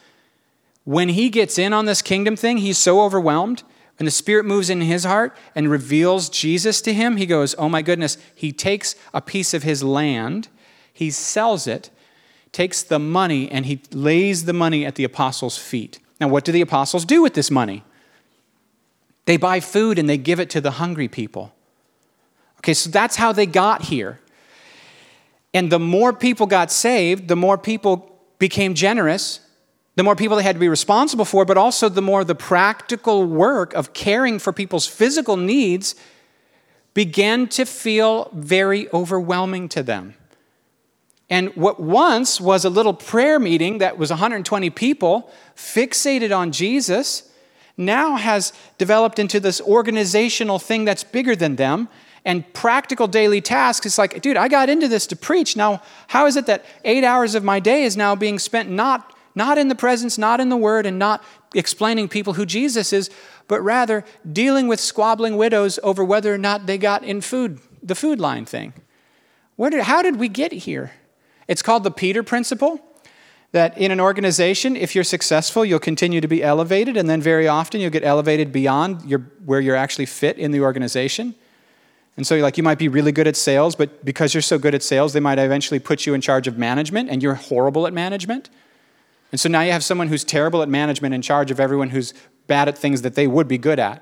when 0.85 1.09
he 1.09 1.29
gets 1.29 1.57
in 1.57 1.73
on 1.73 1.85
this 1.85 2.01
kingdom 2.01 2.35
thing, 2.35 2.57
he's 2.57 2.77
so 2.77 3.01
overwhelmed. 3.01 3.63
And 3.99 4.07
the 4.07 4.11
Spirit 4.11 4.45
moves 4.45 4.69
in 4.69 4.81
his 4.81 5.03
heart 5.03 5.37
and 5.53 5.69
reveals 5.69 6.27
Jesus 6.27 6.81
to 6.81 6.93
him. 6.93 7.17
He 7.17 7.25
goes, 7.25 7.53
Oh 7.57 7.69
my 7.69 7.81
goodness. 7.81 8.17
He 8.33 8.51
takes 8.51 8.95
a 9.13 9.21
piece 9.21 9.53
of 9.53 9.63
his 9.63 9.83
land, 9.83 10.47
he 10.93 11.09
sells 11.09 11.67
it, 11.67 11.89
takes 12.51 12.83
the 12.83 12.99
money, 12.99 13.49
and 13.51 13.65
he 13.65 13.81
lays 13.91 14.45
the 14.45 14.53
money 14.53 14.85
at 14.85 14.95
the 14.95 15.03
apostles' 15.03 15.57
feet. 15.57 15.99
Now, 16.21 16.27
what 16.27 16.45
do 16.45 16.51
the 16.51 16.61
apostles 16.61 17.03
do 17.03 17.21
with 17.21 17.33
this 17.33 17.51
money? 17.51 17.83
They 19.25 19.37
buy 19.37 19.59
food 19.59 19.97
and 19.97 20.07
they 20.07 20.17
give 20.17 20.39
it 20.39 20.49
to 20.51 20.61
the 20.61 20.71
hungry 20.71 21.07
people. 21.07 21.53
Okay, 22.59 22.73
so 22.73 22.89
that's 22.89 23.15
how 23.15 23.31
they 23.31 23.45
got 23.45 23.83
here. 23.83 24.19
And 25.53 25.71
the 25.71 25.79
more 25.79 26.13
people 26.13 26.45
got 26.45 26.71
saved, 26.71 27.27
the 27.27 27.35
more 27.35 27.57
people 27.57 28.17
became 28.39 28.73
generous, 28.73 29.39
the 29.95 30.03
more 30.03 30.15
people 30.15 30.37
they 30.37 30.43
had 30.43 30.55
to 30.55 30.59
be 30.59 30.69
responsible 30.69 31.25
for, 31.25 31.45
but 31.45 31.57
also 31.57 31.89
the 31.89 32.01
more 32.01 32.23
the 32.23 32.35
practical 32.35 33.25
work 33.25 33.73
of 33.73 33.93
caring 33.93 34.39
for 34.39 34.51
people's 34.51 34.87
physical 34.87 35.37
needs 35.37 35.95
began 36.93 37.47
to 37.47 37.65
feel 37.65 38.29
very 38.33 38.91
overwhelming 38.91 39.69
to 39.69 39.83
them. 39.83 40.15
And 41.29 41.49
what 41.55 41.79
once 41.79 42.39
was 42.39 42.65
a 42.65 42.69
little 42.69 42.93
prayer 42.93 43.39
meeting 43.39 43.77
that 43.79 43.97
was 43.97 44.09
120 44.09 44.69
people 44.71 45.31
fixated 45.55 46.35
on 46.35 46.51
Jesus 46.51 47.29
now 47.77 48.17
has 48.17 48.53
developed 48.77 49.19
into 49.19 49.39
this 49.39 49.59
organizational 49.61 50.59
thing 50.59 50.85
that's 50.85 51.03
bigger 51.03 51.35
than 51.35 51.55
them 51.55 51.89
and 52.25 52.51
practical 52.53 53.07
daily 53.07 53.41
tasks. 53.41 53.85
It's 53.85 53.97
like, 53.97 54.21
dude, 54.21 54.37
I 54.37 54.47
got 54.47 54.69
into 54.69 54.87
this 54.87 55.07
to 55.07 55.15
preach. 55.15 55.57
Now, 55.57 55.81
how 56.07 56.25
is 56.25 56.35
it 56.35 56.45
that 56.45 56.63
eight 56.83 57.03
hours 57.03 57.35
of 57.35 57.43
my 57.43 57.59
day 57.59 57.83
is 57.83 57.97
now 57.97 58.15
being 58.15 58.39
spent 58.39 58.69
not, 58.69 59.15
not 59.35 59.57
in 59.57 59.67
the 59.67 59.75
presence, 59.75 60.17
not 60.17 60.39
in 60.39 60.49
the 60.49 60.57
word, 60.57 60.85
and 60.85 60.99
not 60.99 61.23
explaining 61.55 62.07
people 62.07 62.33
who 62.33 62.45
Jesus 62.45 62.93
is, 62.93 63.09
but 63.47 63.61
rather 63.61 64.05
dealing 64.31 64.67
with 64.67 64.79
squabbling 64.79 65.35
widows 65.35 65.79
over 65.83 66.03
whether 66.03 66.33
or 66.33 66.37
not 66.37 66.65
they 66.65 66.77
got 66.77 67.03
in 67.03 67.21
food, 67.21 67.59
the 67.81 67.95
food 67.95 68.19
line 68.19 68.45
thing? 68.45 68.73
Where 69.55 69.69
did, 69.69 69.81
how 69.81 70.01
did 70.01 70.17
we 70.17 70.29
get 70.29 70.51
here? 70.51 70.91
It's 71.47 71.61
called 71.61 71.83
the 71.83 71.91
Peter 71.91 72.23
Principle. 72.23 72.79
that 73.53 73.77
in 73.77 73.91
an 73.91 73.99
organization, 73.99 74.75
if 74.75 74.95
you're 74.95 75.03
successful, 75.03 75.63
you'll 75.63 75.79
continue 75.79 76.19
to 76.19 76.27
be 76.27 76.43
elevated, 76.43 76.97
and 76.97 77.07
then 77.07 77.21
very 77.21 77.47
often 77.47 77.79
you'll 77.79 77.91
get 77.91 78.03
elevated 78.03 78.51
beyond 78.51 79.05
your, 79.05 79.19
where 79.45 79.61
you're 79.61 79.75
actually 79.75 80.07
fit 80.07 80.37
in 80.39 80.51
the 80.51 80.59
organization. 80.59 81.35
And 82.17 82.25
so, 82.25 82.35
like, 82.37 82.57
you 82.57 82.63
might 82.63 82.79
be 82.79 82.87
really 82.87 83.11
good 83.11 83.27
at 83.27 83.35
sales, 83.35 83.75
but 83.75 84.03
because 84.03 84.33
you're 84.33 84.41
so 84.41 84.57
good 84.57 84.73
at 84.73 84.81
sales, 84.81 85.13
they 85.13 85.19
might 85.19 85.37
eventually 85.37 85.79
put 85.79 86.07
you 86.07 86.15
in 86.15 86.21
charge 86.21 86.47
of 86.47 86.57
management, 86.57 87.11
and 87.11 87.21
you're 87.21 87.35
horrible 87.35 87.85
at 87.85 87.93
management. 87.93 88.49
And 89.31 89.39
so 89.39 89.49
now 89.49 89.61
you 89.61 89.71
have 89.71 89.83
someone 89.83 90.07
who's 90.07 90.23
terrible 90.23 90.63
at 90.63 90.69
management 90.69 91.13
in 91.13 91.21
charge 91.21 91.51
of 91.51 91.59
everyone 91.59 91.91
who's 91.91 92.13
bad 92.47 92.67
at 92.67 92.77
things 92.77 93.03
that 93.03 93.13
they 93.13 93.27
would 93.27 93.47
be 93.47 93.59
good 93.59 93.79
at. 93.79 94.01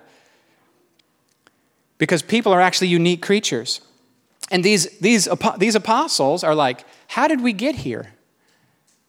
Because 1.98 2.22
people 2.22 2.54
are 2.54 2.62
actually 2.62 2.88
unique 2.88 3.22
creatures. 3.22 3.82
And 4.50 4.64
these, 4.64 4.98
these, 5.00 5.28
these 5.58 5.76
apostles 5.76 6.44
are 6.44 6.56
like, 6.56 6.86
how 7.12 7.28
did 7.28 7.42
we 7.42 7.52
get 7.52 7.76
here? 7.76 8.14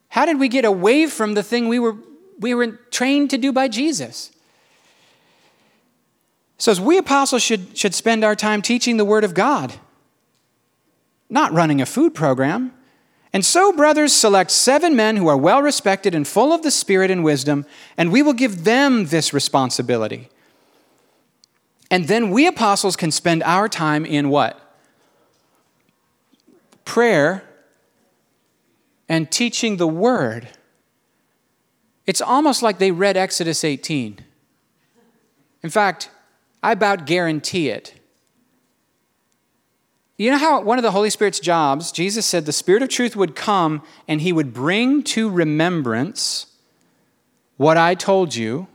How 0.09 0.27
did 0.27 0.41
we 0.41 0.49
get 0.49 0.65
away 0.65 1.07
from 1.07 1.35
the 1.35 1.43
thing 1.45 1.69
we 1.69 1.79
were, 1.79 1.95
we 2.37 2.53
were 2.53 2.73
trained 2.91 3.31
to 3.31 3.39
do 3.39 3.53
by 3.53 3.69
Jesus? 3.69 4.33
So, 6.59 6.73
as 6.73 6.81
we 6.81 6.99
apostles 6.99 7.45
should, 7.45 7.79
should 7.79 7.95
spend 7.95 8.25
our 8.25 8.35
time 8.35 8.61
teaching 8.61 8.97
the 8.97 9.05
Word 9.05 9.23
of 9.23 9.35
God, 9.35 9.75
not 11.31 11.53
running 11.53 11.81
a 11.81 11.87
food 11.87 12.13
program. 12.13 12.73
And 13.33 13.45
so, 13.45 13.73
brothers, 13.73 14.13
select 14.13 14.51
seven 14.51 14.97
men 14.97 15.17
who 15.17 15.29
are 15.29 15.37
well 15.37 15.63
respected 15.63 16.13
and 16.13 16.27
full 16.27 16.53
of 16.53 16.63
the 16.63 16.73
Spirit 16.73 17.09
and 17.09 17.23
wisdom, 17.23 17.67
and 17.97 18.11
we 18.11 18.21
will 18.21 18.33
give 18.33 18.65
them 18.65 19.07
this 19.07 19.33
responsibility. 19.33 20.29
And 21.89 22.09
then 22.09 22.31
we 22.31 22.49
apostles 22.49 22.97
can 22.97 23.13
spend 23.13 23.45
our 23.45 23.69
time 23.69 24.05
in 24.05 24.29
what? 24.29 24.59
Prayer 26.85 27.45
and 29.09 29.31
teaching 29.31 29.77
the 29.77 29.87
word, 29.87 30.49
it's 32.07 32.21
almost 32.21 32.63
like 32.63 32.79
they 32.79 32.91
read 32.91 33.17
Exodus 33.17 33.65
18. 33.65 34.19
In 35.63 35.71
fact, 35.71 36.11
I 36.63 36.73
about 36.73 37.07
guarantee 37.07 37.69
it. 37.69 37.95
You 40.17 40.31
know 40.31 40.39
how 40.39 40.61
one 40.61 40.79
of 40.79 40.83
the 40.83 40.93
Holy 40.93 41.11
Spirit's 41.11 41.41
jobs, 41.41 41.91
Jesus 41.91 42.27
said 42.27 42.47
the 42.47 42.53
Spirit 42.53 42.83
of 42.83 42.89
truth 42.89 43.17
would 43.17 43.35
come 43.35 43.83
and 44.07 44.21
he 44.21 44.33
would 44.33 44.53
bring 44.53 45.03
to 45.05 45.29
remembrance 45.29 46.47
what 47.57 47.77
I 47.77 47.95
told 47.95 48.35
you 48.35 48.69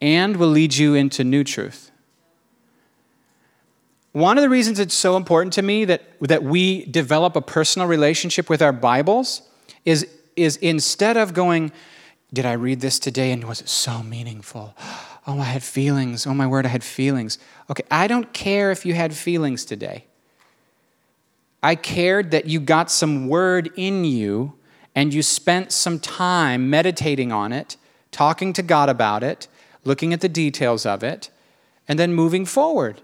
and 0.00 0.36
will 0.36 0.48
lead 0.48 0.76
you 0.76 0.94
into 0.94 1.24
new 1.24 1.44
truth. 1.44 1.90
One 4.12 4.38
of 4.38 4.42
the 4.42 4.48
reasons 4.48 4.80
it's 4.80 4.94
so 4.94 5.16
important 5.16 5.52
to 5.54 5.62
me 5.62 5.84
that, 5.84 6.02
that 6.20 6.42
we 6.42 6.84
develop 6.86 7.36
a 7.36 7.40
personal 7.40 7.86
relationship 7.86 8.48
with 8.48 8.62
our 8.62 8.72
Bibles 8.72 9.42
is, 9.88 10.06
is 10.36 10.56
instead 10.58 11.16
of 11.16 11.32
going, 11.32 11.72
Did 12.32 12.44
I 12.44 12.52
read 12.52 12.80
this 12.80 12.98
today 12.98 13.32
and 13.32 13.44
was 13.44 13.62
it 13.62 13.68
so 13.68 14.02
meaningful? 14.02 14.74
Oh, 15.26 15.40
I 15.40 15.44
had 15.44 15.62
feelings. 15.62 16.26
Oh, 16.26 16.34
my 16.34 16.46
word, 16.46 16.66
I 16.66 16.68
had 16.68 16.84
feelings. 16.84 17.38
Okay, 17.70 17.84
I 17.90 18.06
don't 18.06 18.32
care 18.32 18.70
if 18.70 18.84
you 18.84 18.94
had 18.94 19.14
feelings 19.14 19.64
today. 19.64 20.04
I 21.62 21.74
cared 21.74 22.30
that 22.30 22.46
you 22.46 22.60
got 22.60 22.90
some 22.90 23.28
word 23.28 23.70
in 23.76 24.04
you 24.04 24.54
and 24.94 25.12
you 25.12 25.22
spent 25.22 25.72
some 25.72 25.98
time 25.98 26.70
meditating 26.70 27.32
on 27.32 27.52
it, 27.52 27.76
talking 28.10 28.52
to 28.54 28.62
God 28.62 28.88
about 28.88 29.22
it, 29.22 29.48
looking 29.84 30.12
at 30.12 30.20
the 30.20 30.28
details 30.28 30.84
of 30.84 31.02
it, 31.02 31.30
and 31.86 31.98
then 31.98 32.14
moving 32.14 32.44
forward. 32.44 33.00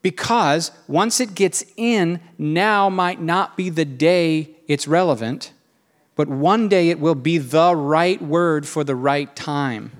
Because 0.00 0.70
once 0.86 1.20
it 1.20 1.34
gets 1.34 1.64
in, 1.76 2.20
now 2.38 2.88
might 2.88 3.20
not 3.20 3.56
be 3.56 3.70
the 3.70 3.84
day 3.84 4.53
it's 4.66 4.88
relevant, 4.88 5.52
but 6.16 6.28
one 6.28 6.68
day 6.68 6.90
it 6.90 7.00
will 7.00 7.14
be 7.14 7.38
the 7.38 7.74
right 7.74 8.20
word 8.20 8.66
for 8.66 8.84
the 8.84 8.94
right 8.94 9.34
time. 9.34 9.92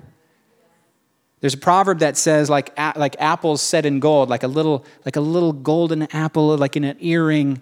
There's 1.41 1.53
a 1.53 1.57
proverb 1.57 1.99
that 1.99 2.17
says, 2.17 2.49
like, 2.49 2.75
like 2.95 3.15
apples 3.19 3.61
set 3.61 3.85
in 3.85 3.99
gold, 3.99 4.29
like 4.29 4.43
a 4.43 4.47
little, 4.47 4.85
like 5.05 5.15
a 5.15 5.21
little 5.21 5.53
golden 5.53 6.03
apple, 6.13 6.57
like 6.57 6.75
in 6.75 6.83
an 6.83 6.97
earring, 6.99 7.61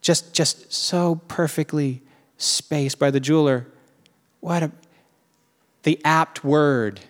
just, 0.00 0.34
just 0.34 0.72
so 0.72 1.20
perfectly 1.28 2.02
spaced 2.36 2.98
by 2.98 3.10
the 3.10 3.20
jeweler. 3.20 3.66
What 4.40 4.62
a, 4.62 4.72
the 5.82 6.00
apt 6.04 6.42
word, 6.42 7.00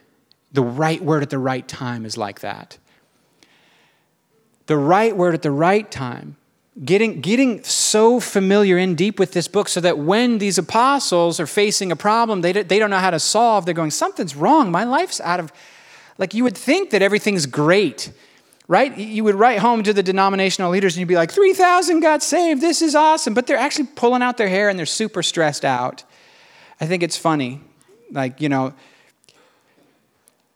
the 0.52 0.62
right 0.62 1.02
word 1.02 1.22
at 1.22 1.30
the 1.30 1.38
right 1.38 1.66
time 1.66 2.04
is 2.04 2.18
like 2.18 2.40
that. 2.40 2.76
The 4.66 4.76
right 4.76 5.16
word 5.16 5.32
at 5.34 5.42
the 5.42 5.50
right 5.50 5.90
time 5.90 6.36
getting, 6.84 7.20
getting 7.20 7.62
so 7.64 8.20
familiar 8.20 8.78
in 8.78 8.94
deep 8.94 9.18
with 9.18 9.32
this 9.32 9.48
book 9.48 9.68
so 9.68 9.80
that 9.80 9.98
when 9.98 10.38
these 10.38 10.58
apostles 10.58 11.40
are 11.40 11.46
facing 11.46 11.90
a 11.90 11.96
problem 11.96 12.40
they, 12.40 12.52
they 12.52 12.78
don't 12.78 12.90
know 12.90 12.98
how 12.98 13.10
to 13.10 13.20
solve, 13.20 13.64
they're 13.64 13.74
going, 13.74 13.90
Something's 13.90 14.36
wrong. 14.36 14.70
My 14.70 14.84
life's 14.84 15.20
out 15.20 15.40
of. 15.40 15.52
Like 16.18 16.34
you 16.34 16.42
would 16.44 16.56
think 16.56 16.90
that 16.90 17.00
everything's 17.00 17.46
great, 17.46 18.12
right? 18.66 18.96
You 18.96 19.22
would 19.24 19.36
write 19.36 19.60
home 19.60 19.84
to 19.84 19.92
the 19.92 20.02
denominational 20.02 20.70
leaders 20.70 20.94
and 20.94 21.00
you'd 21.00 21.08
be 21.08 21.14
like, 21.14 21.30
3,000 21.30 22.00
got 22.00 22.22
saved. 22.22 22.60
This 22.60 22.82
is 22.82 22.94
awesome. 22.96 23.34
But 23.34 23.46
they're 23.46 23.56
actually 23.56 23.88
pulling 23.94 24.22
out 24.22 24.36
their 24.36 24.48
hair 24.48 24.68
and 24.68 24.76
they're 24.78 24.86
super 24.86 25.22
stressed 25.22 25.64
out. 25.64 26.02
I 26.80 26.86
think 26.86 27.02
it's 27.04 27.16
funny. 27.16 27.60
Like, 28.10 28.40
you 28.40 28.48
know, 28.48 28.74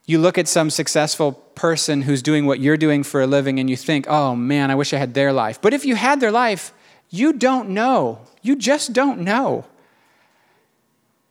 you 0.05 0.19
look 0.19 0.37
at 0.37 0.49
some 0.49 0.69
successful 0.69 1.42
person 1.55 2.03
who's 2.03 2.23
doing 2.23 2.47
what 2.47 2.61
you're 2.61 2.77
doing 2.77 3.03
for 3.03 3.23
a 3.23 3.27
living 3.27 3.59
and 3.59 3.69
you 3.69 3.77
think, 3.77 4.07
oh 4.09 4.35
man, 4.35 4.71
I 4.71 4.75
wish 4.75 4.93
I 4.93 4.99
had 4.99 5.15
their 5.15 5.33
life. 5.33 5.61
But 5.61 5.75
if 5.75 5.85
you 5.85 5.95
had 5.95 6.21
their 6.21 6.31
life, 6.31 6.73
you 7.11 7.33
don't 7.33 7.71
know. 7.71 8.21
You 8.43 8.57
just 8.57 8.93
don't 8.93 9.21
know. 9.21 9.67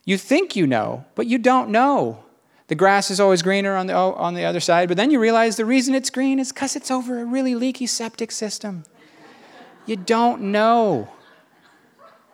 You 0.05 0.17
think 0.17 0.55
you 0.55 0.65
know, 0.67 1.05
but 1.15 1.27
you 1.27 1.37
don't 1.37 1.69
know. 1.69 2.23
The 2.67 2.75
grass 2.75 3.11
is 3.11 3.19
always 3.19 3.41
greener 3.41 3.75
on 3.75 3.87
the, 3.87 3.93
on 3.93 4.33
the 4.33 4.45
other 4.45 4.59
side, 4.59 4.87
but 4.87 4.97
then 4.97 5.11
you 5.11 5.19
realize 5.19 5.57
the 5.57 5.65
reason 5.65 5.93
it's 5.93 6.09
green 6.09 6.39
is 6.39 6.53
because 6.53 6.75
it's 6.75 6.89
over 6.89 7.19
a 7.19 7.25
really 7.25 7.53
leaky 7.53 7.85
septic 7.85 8.31
system. 8.31 8.85
You 9.85 9.97
don't 9.97 10.41
know. 10.41 11.09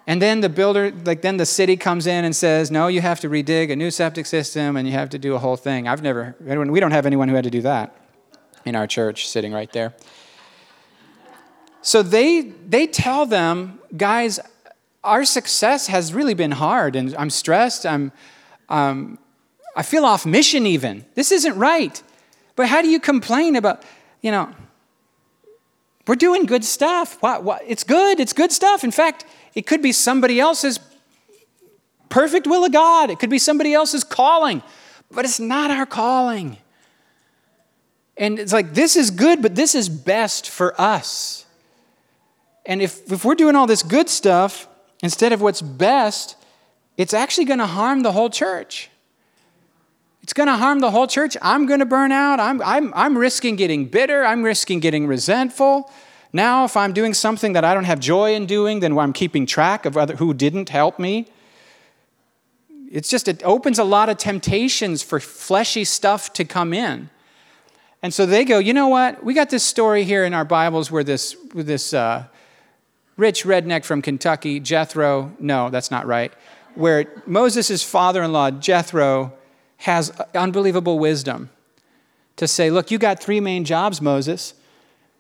And 0.08 0.22
then 0.22 0.40
the 0.40 0.48
builder, 0.48 0.94
like 1.04 1.22
then 1.22 1.36
the 1.36 1.46
city 1.46 1.76
comes 1.76 2.08
in 2.08 2.24
and 2.24 2.34
says, 2.34 2.72
no, 2.72 2.88
you 2.88 3.02
have 3.02 3.20
to 3.20 3.30
redig 3.30 3.70
a 3.70 3.76
new 3.76 3.92
septic 3.92 4.26
system 4.26 4.78
and 4.78 4.88
you 4.88 4.94
have 4.94 5.10
to 5.10 5.20
do 5.20 5.36
a 5.36 5.38
whole 5.38 5.58
thing. 5.58 5.86
I've 5.86 6.02
never, 6.02 6.34
we 6.40 6.80
don't 6.80 6.92
have 6.92 7.06
anyone 7.06 7.28
who 7.28 7.36
had 7.36 7.44
to 7.44 7.50
do 7.50 7.62
that 7.64 7.94
in 8.64 8.74
our 8.74 8.88
church 8.88 9.28
sitting 9.28 9.52
right 9.52 9.72
there. 9.74 9.94
So 11.82 12.02
they, 12.02 12.42
they 12.42 12.88
tell 12.88 13.26
them, 13.26 13.80
guys, 13.96 14.40
our 15.04 15.26
success 15.26 15.88
has 15.88 16.14
really 16.14 16.34
been 16.34 16.52
hard 16.52 16.96
and 16.96 17.14
I'm 17.18 17.30
stressed. 17.30 17.86
I'm, 17.86 18.14
um, 18.70 19.20
I 19.76 19.84
feel 19.84 20.06
off 20.06 20.26
mission 20.26 20.66
even. 20.66 21.06
This 21.16 21.34
isn't 21.34 21.58
right. 21.58 22.02
But 22.56 22.68
how 22.68 22.82
do 22.82 22.88
you 22.88 23.02
complain 23.02 23.58
about, 23.58 23.84
you 24.22 24.32
know, 24.32 24.50
we're 26.08 26.16
doing 26.16 26.46
good 26.46 26.64
stuff. 26.64 27.22
What, 27.22 27.44
what, 27.44 27.62
it's 27.68 27.84
good. 27.84 28.22
It's 28.22 28.32
good 28.32 28.54
stuff. 28.54 28.86
In 28.86 28.92
fact, 28.92 29.26
it 29.58 29.66
could 29.66 29.82
be 29.82 29.92
somebody 29.92 30.40
else's 30.40 30.80
perfect 32.10 32.46
will 32.46 32.64
of 32.64 32.72
God, 32.72 33.10
it 33.10 33.18
could 33.18 33.32
be 33.32 33.40
somebody 33.40 33.74
else's 33.74 34.04
calling, 34.04 34.62
but 35.10 35.26
it's 35.26 35.40
not 35.40 35.72
our 35.72 35.88
calling. 35.88 36.58
And 38.18 38.38
it's 38.38 38.54
like, 38.54 38.76
this 38.76 38.96
is 38.96 39.10
good, 39.10 39.42
but 39.42 39.56
this 39.56 39.74
is 39.74 39.90
best 39.90 40.48
for 40.48 40.80
us. 40.80 41.48
And 42.68 42.84
if, 42.84 43.12
if 43.12 43.26
we're 43.26 43.34
doing 43.34 43.56
all 43.56 43.66
this 43.66 43.82
good 43.82 44.10
stuff 44.10 44.68
instead 45.02 45.34
of 45.34 45.42
what's 45.42 45.64
best, 45.64 46.36
it's 46.96 47.16
actually 47.16 47.46
going 47.46 47.58
to 47.58 47.66
harm 47.66 48.04
the 48.04 48.12
whole 48.12 48.30
church. 48.30 48.92
It's 50.22 50.34
going 50.34 50.48
to 50.48 50.58
harm 50.58 50.82
the 50.82 50.92
whole 50.92 51.08
church. 51.08 51.36
I'm 51.42 51.66
going 51.66 51.80
to 51.80 51.86
burn 51.86 52.12
out. 52.12 52.40
I'm, 52.40 52.62
I'm, 52.62 52.94
I'm 52.94 53.18
risking 53.18 53.56
getting 53.56 53.86
bitter. 53.86 54.24
I'm 54.24 54.44
risking 54.44 54.82
getting 54.82 55.08
resentful. 55.08 55.92
Now, 56.34 56.66
if 56.66 56.76
I'm 56.76 56.94
doing 56.94 57.14
something 57.14 57.54
that 57.54 57.64
I 57.64 57.74
don't 57.74 57.86
have 57.86 58.00
joy 58.00 58.34
in 58.34 58.46
doing, 58.46 58.80
then 58.82 58.98
I'm 58.98 59.14
keeping 59.14 59.46
track 59.46 59.86
of 59.86 59.98
other, 59.98 60.16
who 60.16 60.34
didn't 60.34 60.70
help 60.70 61.00
me. 61.00 61.28
It's 62.92 63.10
just, 63.10 63.28
it 63.28 63.42
opens 63.44 63.80
a 63.80 63.84
lot 63.84 64.10
of 64.10 64.18
temptations 64.18 65.04
for 65.04 65.20
fleshy 65.20 65.84
stuff 65.84 66.34
to 66.34 66.46
come 66.46 66.74
in. 66.74 67.10
And 68.02 68.14
so 68.14 68.26
they 68.26 68.46
go, 68.46 68.60
you 68.60 68.74
know 68.74 68.88
what? 68.88 69.24
We 69.24 69.34
got 69.34 69.50
this 69.50 69.64
story 69.64 70.04
here 70.04 70.24
in 70.24 70.34
our 70.34 70.46
Bibles 70.46 70.92
where 70.92 71.04
this, 71.04 71.36
this 71.54 71.94
uh, 71.94 72.26
rich 73.18 73.44
redneck 73.44 73.84
from 73.84 74.02
Kentucky, 74.02 74.60
Jethro, 74.60 75.34
no, 75.40 75.70
that's 75.70 75.92
not 75.92 76.06
right, 76.06 76.32
where 76.76 77.12
Moses' 77.26 77.84
father 77.84 78.22
in 78.22 78.32
law, 78.32 78.52
Jethro, 78.52 79.34
has 79.78 80.12
unbelievable 80.36 81.00
wisdom 81.00 81.50
to 82.36 82.48
say, 82.48 82.70
look, 82.70 82.92
you 82.92 82.98
got 82.98 83.20
three 83.20 83.40
main 83.40 83.66
jobs, 83.66 84.02
Moses. 84.02 84.54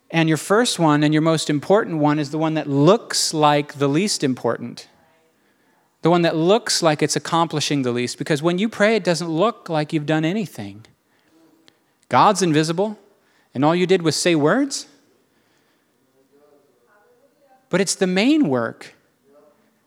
And 0.09 0.29
your 0.29 0.37
first 0.37 0.79
one 0.79 1.03
and 1.03 1.13
your 1.13 1.21
most 1.21 1.49
important 1.49 1.97
one 1.97 2.19
is 2.19 2.31
the 2.31 2.37
one 2.37 2.53
that 2.53 2.67
looks 2.67 3.33
like 3.33 3.73
the 3.73 3.89
least 3.89 4.23
important. 4.23 4.87
The 6.01 6.09
one 6.09 6.21
that 6.21 6.35
looks 6.35 6.81
like 6.81 7.01
it's 7.01 7.15
accomplishing 7.15 7.81
the 7.81 7.91
least. 7.91 8.17
Because 8.17 8.41
when 8.41 8.57
you 8.57 8.69
pray, 8.69 8.95
it 8.95 9.03
doesn't 9.03 9.29
look 9.29 9.67
like 9.67 9.91
you've 9.91 10.05
done 10.05 10.23
anything. 10.23 10.85
God's 12.09 12.41
invisible, 12.41 12.97
and 13.53 13.65
all 13.65 13.75
you 13.75 13.85
did 13.85 14.01
was 14.01 14.15
say 14.15 14.33
words. 14.33 14.87
But 17.69 17.81
it's 17.81 17.95
the 17.95 18.07
main 18.07 18.47
work. 18.47 18.93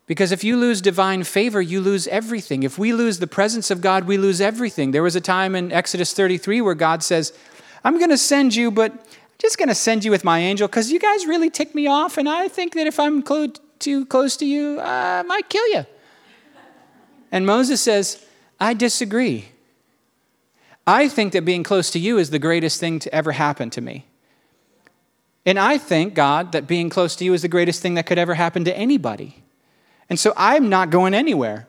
Because 0.06 0.32
if 0.32 0.42
you 0.42 0.56
lose 0.56 0.80
divine 0.80 1.22
favor, 1.22 1.62
you 1.62 1.80
lose 1.80 2.08
everything. 2.08 2.64
If 2.64 2.76
we 2.76 2.92
lose 2.92 3.20
the 3.20 3.28
presence 3.28 3.70
of 3.70 3.80
God, 3.80 4.04
we 4.04 4.18
lose 4.18 4.40
everything. 4.40 4.90
There 4.90 5.04
was 5.04 5.16
a 5.16 5.20
time 5.20 5.54
in 5.54 5.70
Exodus 5.70 6.12
33 6.12 6.60
where 6.60 6.74
God 6.74 7.02
says, 7.02 7.32
I'm 7.84 7.96
going 7.96 8.10
to 8.10 8.18
send 8.18 8.54
you, 8.54 8.70
but 8.70 9.06
just 9.40 9.58
going 9.58 9.68
to 9.68 9.74
send 9.74 10.04
you 10.04 10.10
with 10.10 10.22
my 10.22 10.38
angel 10.38 10.68
because 10.68 10.92
you 10.92 11.00
guys 11.00 11.26
really 11.26 11.50
tick 11.50 11.74
me 11.74 11.86
off, 11.86 12.18
and 12.18 12.28
I 12.28 12.48
think 12.48 12.74
that 12.74 12.86
if 12.86 13.00
I'm 13.00 13.22
too 13.78 14.06
close 14.06 14.36
to 14.36 14.46
you, 14.46 14.78
I 14.80 15.22
might 15.22 15.48
kill 15.48 15.66
you. 15.68 15.86
And 17.32 17.46
Moses 17.46 17.80
says, 17.80 18.24
I 18.60 18.74
disagree. 18.74 19.48
I 20.86 21.08
think 21.08 21.32
that 21.32 21.44
being 21.44 21.62
close 21.62 21.90
to 21.92 21.98
you 21.98 22.18
is 22.18 22.30
the 22.30 22.38
greatest 22.38 22.80
thing 22.80 22.98
to 23.00 23.14
ever 23.14 23.32
happen 23.32 23.70
to 23.70 23.80
me. 23.80 24.06
And 25.46 25.58
I 25.58 25.78
think, 25.78 26.14
God, 26.14 26.52
that 26.52 26.66
being 26.66 26.90
close 26.90 27.16
to 27.16 27.24
you 27.24 27.32
is 27.32 27.42
the 27.42 27.48
greatest 27.48 27.80
thing 27.80 27.94
that 27.94 28.04
could 28.04 28.18
ever 28.18 28.34
happen 28.34 28.64
to 28.64 28.76
anybody. 28.76 29.42
And 30.10 30.18
so 30.18 30.34
I'm 30.36 30.68
not 30.68 30.90
going 30.90 31.14
anywhere. 31.14 31.66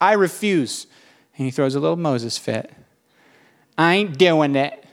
I 0.00 0.12
refuse. 0.12 0.86
And 1.36 1.46
he 1.46 1.50
throws 1.50 1.74
a 1.74 1.80
little 1.80 1.96
Moses 1.96 2.38
fit. 2.38 2.72
I 3.76 3.94
ain't 3.94 4.18
doing 4.18 4.54
it. 4.54 4.85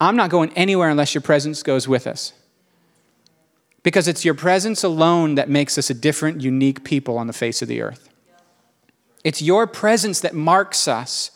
I'm 0.00 0.16
not 0.16 0.30
going 0.30 0.52
anywhere 0.54 0.88
unless 0.88 1.14
your 1.14 1.22
presence 1.22 1.62
goes 1.62 1.88
with 1.88 2.06
us. 2.06 2.32
Because 3.82 4.08
it's 4.08 4.24
your 4.24 4.34
presence 4.34 4.82
alone 4.82 5.36
that 5.36 5.48
makes 5.48 5.78
us 5.78 5.90
a 5.90 5.94
different, 5.94 6.40
unique 6.40 6.84
people 6.84 7.18
on 7.18 7.28
the 7.28 7.32
face 7.32 7.62
of 7.62 7.68
the 7.68 7.80
earth. 7.80 8.08
It's 9.24 9.40
your 9.40 9.66
presence 9.66 10.20
that 10.20 10.34
marks 10.34 10.86
us 10.86 11.30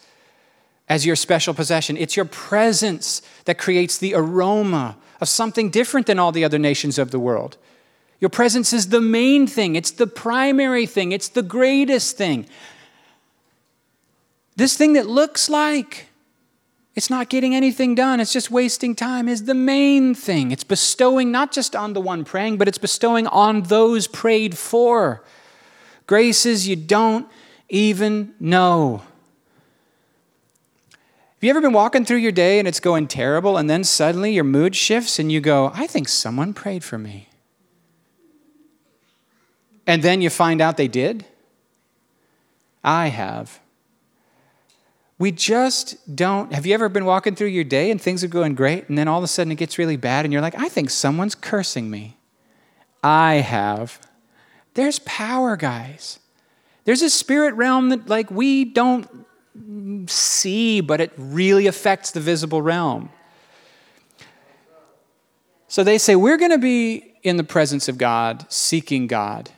as 0.88 1.06
your 1.06 1.16
special 1.16 1.54
possession. 1.54 1.96
It's 1.96 2.16
your 2.16 2.24
presence 2.24 3.22
that 3.44 3.58
creates 3.58 3.96
the 3.96 4.14
aroma 4.14 4.96
of 5.20 5.28
something 5.28 5.70
different 5.70 6.06
than 6.06 6.18
all 6.18 6.32
the 6.32 6.44
other 6.44 6.58
nations 6.58 6.98
of 6.98 7.12
the 7.12 7.20
world. 7.20 7.56
Your 8.20 8.28
presence 8.28 8.72
is 8.72 8.88
the 8.88 9.00
main 9.00 9.46
thing, 9.46 9.76
it's 9.76 9.92
the 9.92 10.06
primary 10.06 10.84
thing, 10.84 11.12
it's 11.12 11.28
the 11.28 11.42
greatest 11.42 12.18
thing. 12.18 12.46
This 14.56 14.76
thing 14.76 14.92
that 14.92 15.06
looks 15.06 15.48
like 15.48 16.09
it's 17.00 17.08
not 17.08 17.30
getting 17.30 17.54
anything 17.54 17.94
done, 17.94 18.20
it's 18.20 18.30
just 18.30 18.50
wasting 18.50 18.94
time, 18.94 19.26
is 19.26 19.44
the 19.44 19.54
main 19.54 20.14
thing. 20.14 20.50
It's 20.50 20.64
bestowing 20.64 21.32
not 21.32 21.50
just 21.50 21.74
on 21.74 21.94
the 21.94 22.00
one 22.00 22.26
praying, 22.26 22.58
but 22.58 22.68
it's 22.68 22.76
bestowing 22.76 23.26
on 23.28 23.62
those 23.62 24.06
prayed 24.06 24.58
for. 24.58 25.24
Graces 26.06 26.68
you 26.68 26.76
don't 26.76 27.26
even 27.70 28.34
know. 28.38 28.98
Have 30.90 31.40
you 31.40 31.48
ever 31.48 31.62
been 31.62 31.72
walking 31.72 32.04
through 32.04 32.18
your 32.18 32.32
day 32.32 32.58
and 32.58 32.68
it's 32.68 32.80
going 32.80 33.08
terrible, 33.08 33.56
and 33.56 33.70
then 33.70 33.82
suddenly 33.82 34.34
your 34.34 34.44
mood 34.44 34.76
shifts 34.76 35.18
and 35.18 35.32
you 35.32 35.40
go, 35.40 35.72
I 35.72 35.86
think 35.86 36.06
someone 36.06 36.52
prayed 36.52 36.84
for 36.84 36.98
me? 36.98 37.28
and 39.86 40.02
then 40.02 40.20
you 40.20 40.28
find 40.28 40.60
out 40.60 40.76
they 40.76 40.86
did? 40.86 41.24
I 42.84 43.06
have. 43.06 43.58
We 45.20 45.32
just 45.32 46.16
don't. 46.16 46.50
Have 46.54 46.64
you 46.64 46.72
ever 46.72 46.88
been 46.88 47.04
walking 47.04 47.34
through 47.34 47.48
your 47.48 47.62
day 47.62 47.90
and 47.90 48.00
things 48.00 48.24
are 48.24 48.28
going 48.28 48.54
great, 48.54 48.88
and 48.88 48.96
then 48.96 49.06
all 49.06 49.18
of 49.18 49.24
a 49.24 49.28
sudden 49.28 49.52
it 49.52 49.56
gets 49.56 49.76
really 49.76 49.98
bad, 49.98 50.24
and 50.24 50.32
you're 50.32 50.40
like, 50.40 50.54
I 50.58 50.70
think 50.70 50.88
someone's 50.88 51.34
cursing 51.34 51.90
me? 51.90 52.16
I 53.04 53.34
have. 53.34 54.00
There's 54.72 54.98
power, 55.00 55.58
guys. 55.58 56.20
There's 56.86 57.02
a 57.02 57.10
spirit 57.10 57.54
realm 57.54 57.90
that, 57.90 58.08
like, 58.08 58.30
we 58.30 58.64
don't 58.64 59.26
see, 60.08 60.80
but 60.80 61.02
it 61.02 61.12
really 61.18 61.66
affects 61.66 62.12
the 62.12 62.20
visible 62.20 62.62
realm. 62.62 63.10
So 65.68 65.84
they 65.84 65.98
say, 65.98 66.16
We're 66.16 66.38
going 66.38 66.50
to 66.50 66.58
be 66.58 67.12
in 67.22 67.36
the 67.36 67.44
presence 67.44 67.90
of 67.90 67.98
God, 67.98 68.50
seeking 68.50 69.06
God 69.06 69.50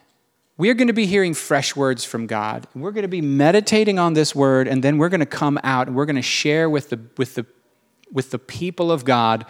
we're 0.59 0.75
going 0.75 0.89
to 0.89 0.93
be 0.93 1.07
hearing 1.07 1.35
fresh 1.35 1.75
words 1.75 2.05
from 2.05 2.27
God. 2.27 2.67
We're 2.75 2.93
going 2.93 3.03
to 3.03 3.09
be 3.09 3.23
meditating 3.23 3.99
on 3.99 4.13
this 4.13 4.35
word, 4.35 4.69
and 4.69 4.83
then 4.83 4.99
we're 4.99 5.09
going 5.09 5.21
to 5.21 5.27
come 5.27 5.59
out 5.65 5.87
and 5.87 5.97
we're 5.97 6.05
going 6.05 6.17
to 6.17 6.23
share 6.23 6.69
with 6.69 6.91
the, 6.91 7.01
with 7.17 7.35
the, 7.35 7.47
with 8.13 8.31
the 8.31 8.39
people 8.39 8.93
of 8.93 9.05
God 9.05 9.47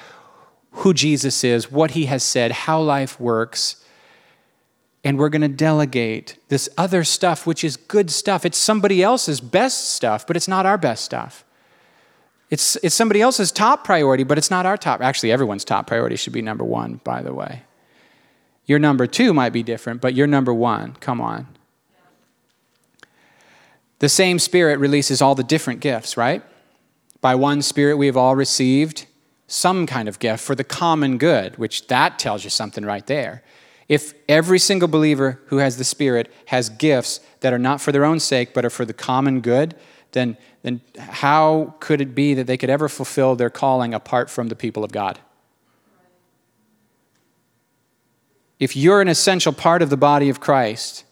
who 0.72 0.94
Jesus 0.94 1.44
is, 1.44 1.70
what 1.70 1.92
he 1.92 2.06
has 2.06 2.22
said, 2.22 2.52
how 2.52 2.80
life 2.80 3.20
works. 3.20 3.84
And 5.04 5.18
we're 5.18 5.28
going 5.28 5.42
to 5.42 5.48
delegate 5.48 6.38
this 6.48 6.68
other 6.78 7.02
stuff, 7.02 7.46
which 7.46 7.64
is 7.64 7.76
good 7.76 8.10
stuff. 8.10 8.46
It's 8.46 8.56
somebody 8.56 9.02
else's 9.02 9.40
best 9.40 9.90
stuff, 9.90 10.26
but 10.26 10.36
it's 10.36 10.48
not 10.48 10.64
our 10.64 10.78
best 10.78 11.04
stuff. 11.04 11.44
It's, 12.50 12.76
it's 12.76 12.94
somebody 12.94 13.20
else's 13.20 13.50
top 13.50 13.82
priority, 13.82 14.24
but 14.24 14.38
it's 14.38 14.50
not 14.50 14.66
our 14.66 14.76
top. 14.76 15.00
Actually, 15.00 15.32
everyone's 15.32 15.64
top 15.64 15.86
priority 15.86 16.16
should 16.16 16.32
be 16.32 16.42
number 16.42 16.64
one, 16.64 17.00
by 17.02 17.22
the 17.22 17.34
way. 17.34 17.62
Your 18.72 18.78
number 18.78 19.06
two 19.06 19.34
might 19.34 19.52
be 19.52 19.62
different, 19.62 20.00
but 20.00 20.14
your 20.14 20.26
number 20.26 20.54
one, 20.54 20.94
come 20.94 21.20
on. 21.20 21.46
The 23.98 24.08
same 24.08 24.38
Spirit 24.38 24.78
releases 24.78 25.20
all 25.20 25.34
the 25.34 25.44
different 25.44 25.80
gifts, 25.80 26.16
right? 26.16 26.42
By 27.20 27.34
one 27.34 27.60
Spirit, 27.60 27.98
we 27.98 28.06
have 28.06 28.16
all 28.16 28.34
received 28.34 29.04
some 29.46 29.84
kind 29.84 30.08
of 30.08 30.18
gift 30.18 30.42
for 30.42 30.54
the 30.54 30.64
common 30.64 31.18
good, 31.18 31.58
which 31.58 31.86
that 31.88 32.18
tells 32.18 32.44
you 32.44 32.48
something 32.48 32.82
right 32.82 33.06
there. 33.06 33.42
If 33.90 34.14
every 34.26 34.58
single 34.58 34.88
believer 34.88 35.42
who 35.48 35.58
has 35.58 35.76
the 35.76 35.84
Spirit 35.84 36.32
has 36.46 36.70
gifts 36.70 37.20
that 37.40 37.52
are 37.52 37.58
not 37.58 37.78
for 37.78 37.92
their 37.92 38.06
own 38.06 38.20
sake, 38.20 38.54
but 38.54 38.64
are 38.64 38.70
for 38.70 38.86
the 38.86 38.94
common 38.94 39.42
good, 39.42 39.74
then, 40.12 40.38
then 40.62 40.80
how 40.96 41.74
could 41.78 42.00
it 42.00 42.14
be 42.14 42.32
that 42.32 42.46
they 42.46 42.56
could 42.56 42.70
ever 42.70 42.88
fulfill 42.88 43.36
their 43.36 43.50
calling 43.50 43.92
apart 43.92 44.30
from 44.30 44.48
the 44.48 44.56
people 44.56 44.82
of 44.82 44.92
God? 44.92 45.18
If 48.62 48.76
you're 48.76 49.00
an 49.00 49.08
essential 49.08 49.52
part 49.52 49.82
of 49.82 49.90
the 49.90 49.96
body 49.96 50.28
of 50.28 50.38
Christ, 50.38 51.02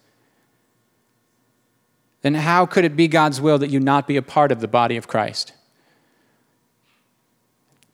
then 2.23 2.35
how 2.35 2.65
could 2.65 2.85
it 2.85 2.95
be 2.95 3.09
God's 3.09 3.41
will 3.41 3.59
that 3.59 3.71
you 3.71 3.81
not 3.81 4.07
be 4.07 4.17
a 4.17 4.23
part 4.23 4.53
of 4.53 4.61
the 4.61 4.69
body 4.69 4.97
of 4.97 5.09
Christ? 5.09 5.53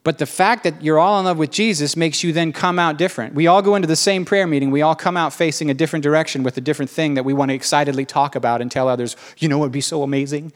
But 0.05 0.19
the 0.19 0.27
fact 0.27 0.62
that 0.64 0.83
you're 0.83 0.99
all 0.99 1.19
in 1.19 1.25
love 1.25 1.38
with 1.38 1.51
Jesus 1.51 1.97
makes 1.97 2.23
you 2.23 2.35
then 2.35 2.53
come 2.53 2.79
out 2.79 2.99
different. 2.99 3.33
We 3.33 3.47
all 3.47 3.62
go 3.62 3.77
into 3.77 3.88
the 3.88 3.97
same 3.97 4.27
prayer 4.27 4.47
meeting. 4.47 4.71
We 4.71 4.83
all 4.83 4.95
come 4.95 5.16
out 5.16 5.33
facing 5.33 5.71
a 5.71 5.75
different 5.75 6.03
direction 6.03 6.42
with 6.42 6.59
a 6.59 6.61
different 6.61 6.90
thing 6.90 7.14
that 7.14 7.25
we 7.25 7.33
want 7.33 7.51
to 7.51 7.55
excitedly 7.55 8.05
talk 8.05 8.37
about 8.37 8.61
and 8.61 8.71
tell 8.71 8.88
others, 8.88 9.16
you 9.38 9.49
know 9.49 9.57
what 9.57 9.64
would 9.64 9.73
be 9.73 9.81
so 9.81 10.03
amazing? 10.03 10.53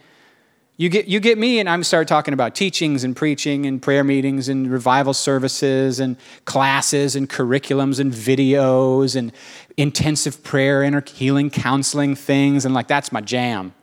You 0.80 0.88
get, 0.88 1.08
you 1.08 1.20
get 1.20 1.36
me, 1.36 1.58
and 1.58 1.68
I'm 1.68 1.84
start 1.84 2.08
talking 2.08 2.32
about 2.32 2.54
teachings 2.54 3.04
and 3.04 3.14
preaching 3.14 3.66
and 3.66 3.82
prayer 3.82 4.02
meetings 4.02 4.48
and 4.48 4.72
revival 4.72 5.12
services 5.12 6.00
and 6.00 6.16
classes 6.46 7.14
and 7.14 7.28
curriculums 7.28 8.00
and 8.00 8.10
videos 8.10 9.14
and 9.14 9.30
intensive 9.76 10.42
prayer 10.42 10.82
and 10.82 11.06
healing 11.06 11.50
counseling 11.50 12.14
things. 12.14 12.64
And 12.64 12.72
like, 12.72 12.88
that's 12.88 13.12
my 13.12 13.20
jam. 13.20 13.74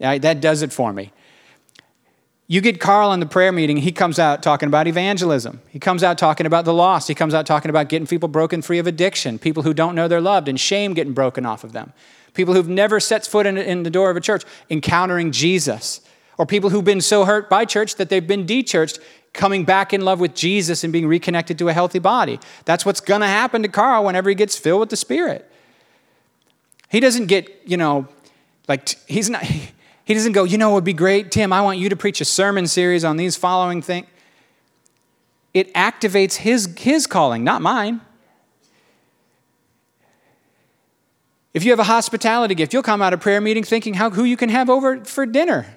That 0.00 0.40
does 0.40 0.62
it 0.62 0.72
for 0.72 0.92
me. 0.92 1.12
You 2.48 2.60
get 2.60 2.80
Carl 2.80 3.12
in 3.12 3.20
the 3.20 3.26
prayer 3.26 3.52
meeting, 3.52 3.76
he 3.76 3.92
comes 3.92 4.18
out 4.18 4.42
talking 4.42 4.66
about 4.66 4.88
evangelism. 4.88 5.60
He 5.68 5.78
comes 5.78 6.02
out 6.02 6.18
talking 6.18 6.46
about 6.46 6.64
the 6.64 6.74
lost. 6.74 7.06
He 7.06 7.14
comes 7.14 7.32
out 7.32 7.46
talking 7.46 7.68
about 7.68 7.88
getting 7.88 8.08
people 8.08 8.28
broken 8.28 8.60
free 8.60 8.80
of 8.80 8.88
addiction, 8.88 9.38
people 9.38 9.62
who 9.62 9.72
don't 9.72 9.94
know 9.94 10.08
they're 10.08 10.20
loved, 10.20 10.48
and 10.48 10.58
shame 10.58 10.94
getting 10.94 11.12
broken 11.12 11.46
off 11.46 11.62
of 11.62 11.70
them. 11.70 11.92
People 12.34 12.54
who've 12.54 12.68
never 12.68 12.98
set 12.98 13.24
foot 13.24 13.46
in, 13.46 13.56
in 13.56 13.84
the 13.84 13.90
door 13.90 14.10
of 14.10 14.16
a 14.16 14.20
church, 14.20 14.42
encountering 14.68 15.30
Jesus 15.30 16.00
or 16.40 16.46
people 16.46 16.70
who've 16.70 16.82
been 16.82 17.02
so 17.02 17.26
hurt 17.26 17.50
by 17.50 17.66
church 17.66 17.96
that 17.96 18.08
they've 18.08 18.26
been 18.26 18.46
dechurched, 18.46 18.98
coming 19.34 19.62
back 19.62 19.92
in 19.92 20.00
love 20.00 20.20
with 20.20 20.34
Jesus 20.34 20.82
and 20.82 20.90
being 20.90 21.06
reconnected 21.06 21.58
to 21.58 21.68
a 21.68 21.74
healthy 21.74 21.98
body. 21.98 22.40
That's 22.64 22.86
what's 22.86 23.02
going 23.02 23.20
to 23.20 23.26
happen 23.26 23.60
to 23.60 23.68
Carl 23.68 24.06
whenever 24.06 24.30
he 24.30 24.34
gets 24.34 24.56
filled 24.56 24.80
with 24.80 24.88
the 24.88 24.96
Spirit. 24.96 25.46
He 26.88 26.98
doesn't 26.98 27.26
get, 27.26 27.46
you 27.66 27.76
know, 27.76 28.08
like, 28.68 28.88
he's 29.06 29.28
not, 29.28 29.42
he 30.04 30.14
doesn't 30.14 30.32
go, 30.32 30.44
you 30.44 30.56
know, 30.56 30.70
it 30.70 30.74
would 30.76 30.84
be 30.84 30.94
great, 30.94 31.30
Tim, 31.30 31.52
I 31.52 31.60
want 31.60 31.78
you 31.78 31.90
to 31.90 31.96
preach 31.96 32.22
a 32.22 32.24
sermon 32.24 32.66
series 32.66 33.04
on 33.04 33.18
these 33.18 33.36
following 33.36 33.82
things. 33.82 34.06
It 35.52 35.70
activates 35.74 36.36
his, 36.36 36.74
his 36.78 37.06
calling, 37.06 37.44
not 37.44 37.60
mine. 37.60 38.00
If 41.52 41.64
you 41.64 41.70
have 41.70 41.80
a 41.80 41.84
hospitality 41.84 42.54
gift, 42.54 42.72
you'll 42.72 42.82
come 42.82 43.02
out 43.02 43.12
of 43.12 43.20
prayer 43.20 43.42
meeting 43.42 43.62
thinking 43.62 43.92
how, 43.92 44.08
who 44.08 44.24
you 44.24 44.38
can 44.38 44.48
have 44.48 44.70
over 44.70 45.04
for 45.04 45.26
dinner. 45.26 45.76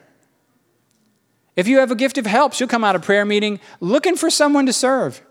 If 1.56 1.68
you 1.68 1.80
have 1.80 1.92
a 1.92 1.96
gift 1.96 2.18
of 2.18 2.26
helps, 2.26 2.60
you'll 2.60 2.70
come 2.70 2.84
out 2.84 2.96
of 2.96 3.02
prayer 3.04 3.26
meeting 3.26 3.60
looking 3.80 4.16
for 4.16 4.30
someone 4.30 4.66
to 4.66 4.74
serve. 4.74 5.22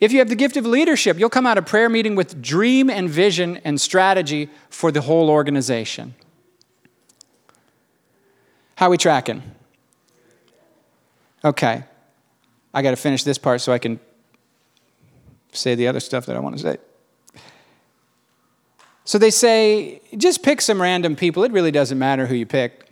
If 0.00 0.12
you 0.12 0.18
have 0.18 0.28
the 0.28 0.36
gift 0.36 0.56
of 0.56 0.66
leadership, 0.66 1.18
you'll 1.18 1.30
come 1.30 1.46
out 1.46 1.56
of 1.56 1.64
prayer 1.64 1.88
meeting 1.88 2.16
with 2.16 2.42
dream 2.42 2.90
and 2.90 3.08
vision 3.08 3.58
and 3.58 3.80
strategy 3.80 4.50
for 4.68 4.92
the 4.92 5.00
whole 5.00 5.30
organization. 5.30 6.14
How 8.74 8.88
are 8.88 8.90
we 8.90 8.98
tracking? 8.98 9.42
Okay. 11.44 11.84
I 12.74 12.82
got 12.82 12.90
to 12.90 12.96
finish 12.96 13.24
this 13.24 13.38
part 13.38 13.62
so 13.62 13.72
I 13.72 13.78
can 13.78 13.98
say 15.52 15.74
the 15.74 15.88
other 15.88 16.00
stuff 16.00 16.26
that 16.26 16.36
I 16.36 16.40
want 16.40 16.58
to 16.58 16.62
say. 16.62 16.76
So 19.04 19.18
they 19.18 19.30
say, 19.30 20.02
just 20.16 20.42
pick 20.42 20.60
some 20.60 20.82
random 20.82 21.16
people. 21.16 21.44
It 21.44 21.52
really 21.52 21.70
doesn't 21.70 21.98
matter 21.98 22.26
who 22.26 22.34
you 22.34 22.44
pick. 22.44 22.85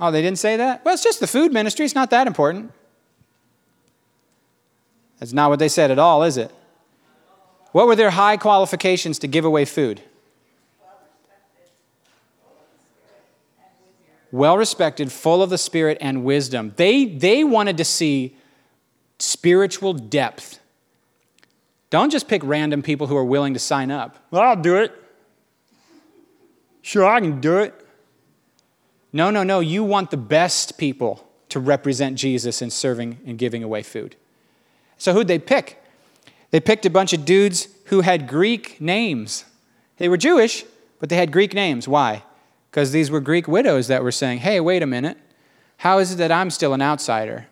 Oh, 0.00 0.10
they 0.10 0.22
didn't 0.22 0.38
say 0.38 0.56
that? 0.56 0.84
Well, 0.84 0.94
it's 0.94 1.04
just 1.04 1.20
the 1.20 1.26
food 1.26 1.52
ministry. 1.52 1.84
It's 1.84 1.94
not 1.94 2.10
that 2.10 2.26
important. 2.26 2.72
That's 5.18 5.32
not 5.32 5.50
what 5.50 5.58
they 5.58 5.68
said 5.68 5.90
at 5.90 5.98
all, 5.98 6.22
is 6.22 6.36
it? 6.36 6.50
What 7.72 7.86
were 7.86 7.96
their 7.96 8.10
high 8.10 8.36
qualifications 8.36 9.18
to 9.20 9.26
give 9.26 9.44
away 9.44 9.64
food? 9.64 10.00
Well 14.30 14.58
respected, 14.58 15.12
full 15.12 15.42
of 15.42 15.50
the 15.50 15.58
Spirit 15.58 15.98
and 16.00 16.24
wisdom. 16.24 16.72
They, 16.76 17.04
they 17.04 17.44
wanted 17.44 17.76
to 17.76 17.84
see 17.84 18.36
spiritual 19.20 19.92
depth. 19.92 20.58
Don't 21.90 22.10
just 22.10 22.26
pick 22.26 22.42
random 22.44 22.82
people 22.82 23.06
who 23.06 23.16
are 23.16 23.24
willing 23.24 23.54
to 23.54 23.60
sign 23.60 23.92
up. 23.92 24.16
Well, 24.32 24.42
I'll 24.42 24.60
do 24.60 24.76
it. 24.76 24.92
Sure, 26.82 27.06
I 27.06 27.20
can 27.20 27.40
do 27.40 27.58
it. 27.58 27.83
No, 29.14 29.30
no, 29.30 29.44
no. 29.44 29.60
You 29.60 29.84
want 29.84 30.10
the 30.10 30.16
best 30.16 30.76
people 30.76 31.24
to 31.48 31.60
represent 31.60 32.18
Jesus 32.18 32.60
in 32.60 32.68
serving 32.68 33.20
and 33.24 33.38
giving 33.38 33.62
away 33.62 33.84
food. 33.84 34.16
So, 34.98 35.12
who'd 35.12 35.28
they 35.28 35.38
pick? 35.38 35.80
They 36.50 36.58
picked 36.58 36.84
a 36.84 36.90
bunch 36.90 37.12
of 37.12 37.24
dudes 37.24 37.68
who 37.86 38.00
had 38.00 38.26
Greek 38.26 38.80
names. 38.80 39.44
They 39.98 40.08
were 40.08 40.16
Jewish, 40.16 40.64
but 40.98 41.10
they 41.10 41.16
had 41.16 41.30
Greek 41.30 41.54
names. 41.54 41.86
Why? 41.86 42.24
Because 42.70 42.90
these 42.90 43.08
were 43.08 43.20
Greek 43.20 43.46
widows 43.46 43.86
that 43.86 44.02
were 44.02 44.10
saying, 44.10 44.38
hey, 44.38 44.58
wait 44.58 44.82
a 44.82 44.86
minute. 44.86 45.16
How 45.76 45.98
is 45.98 46.12
it 46.12 46.16
that 46.16 46.32
I'm 46.32 46.50
still 46.50 46.74
an 46.74 46.82
outsider? 46.82 47.46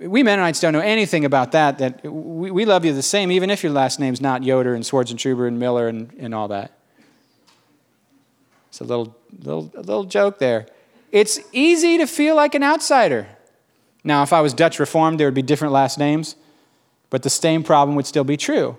We 0.00 0.22
Mennonites 0.22 0.60
don't 0.60 0.72
know 0.72 0.80
anything 0.80 1.24
about 1.24 1.52
that, 1.52 1.78
that 1.78 2.04
we, 2.04 2.64
love 2.64 2.84
you 2.84 2.92
the 2.92 3.02
same, 3.02 3.32
even 3.32 3.50
if 3.50 3.64
your 3.64 3.72
last 3.72 3.98
name's 3.98 4.20
not 4.20 4.44
Yoder 4.44 4.74
and 4.74 4.86
Swartz 4.86 5.10
and 5.10 5.18
Truber 5.18 5.48
and 5.48 5.58
Miller 5.58 5.88
and, 5.88 6.12
and 6.18 6.34
all 6.34 6.46
that. 6.48 6.75
It's 8.76 8.82
a 8.82 8.84
little, 8.84 9.16
little, 9.42 9.72
little 9.74 10.04
joke 10.04 10.38
there. 10.38 10.66
It's 11.10 11.40
easy 11.50 11.96
to 11.96 12.06
feel 12.06 12.36
like 12.36 12.54
an 12.54 12.62
outsider. 12.62 13.26
Now, 14.04 14.22
if 14.22 14.34
I 14.34 14.42
was 14.42 14.52
Dutch 14.52 14.78
Reformed, 14.78 15.18
there 15.18 15.26
would 15.26 15.32
be 15.32 15.40
different 15.40 15.72
last 15.72 15.98
names, 15.98 16.36
but 17.08 17.22
the 17.22 17.30
same 17.30 17.62
problem 17.62 17.96
would 17.96 18.06
still 18.06 18.22
be 18.22 18.36
true. 18.36 18.76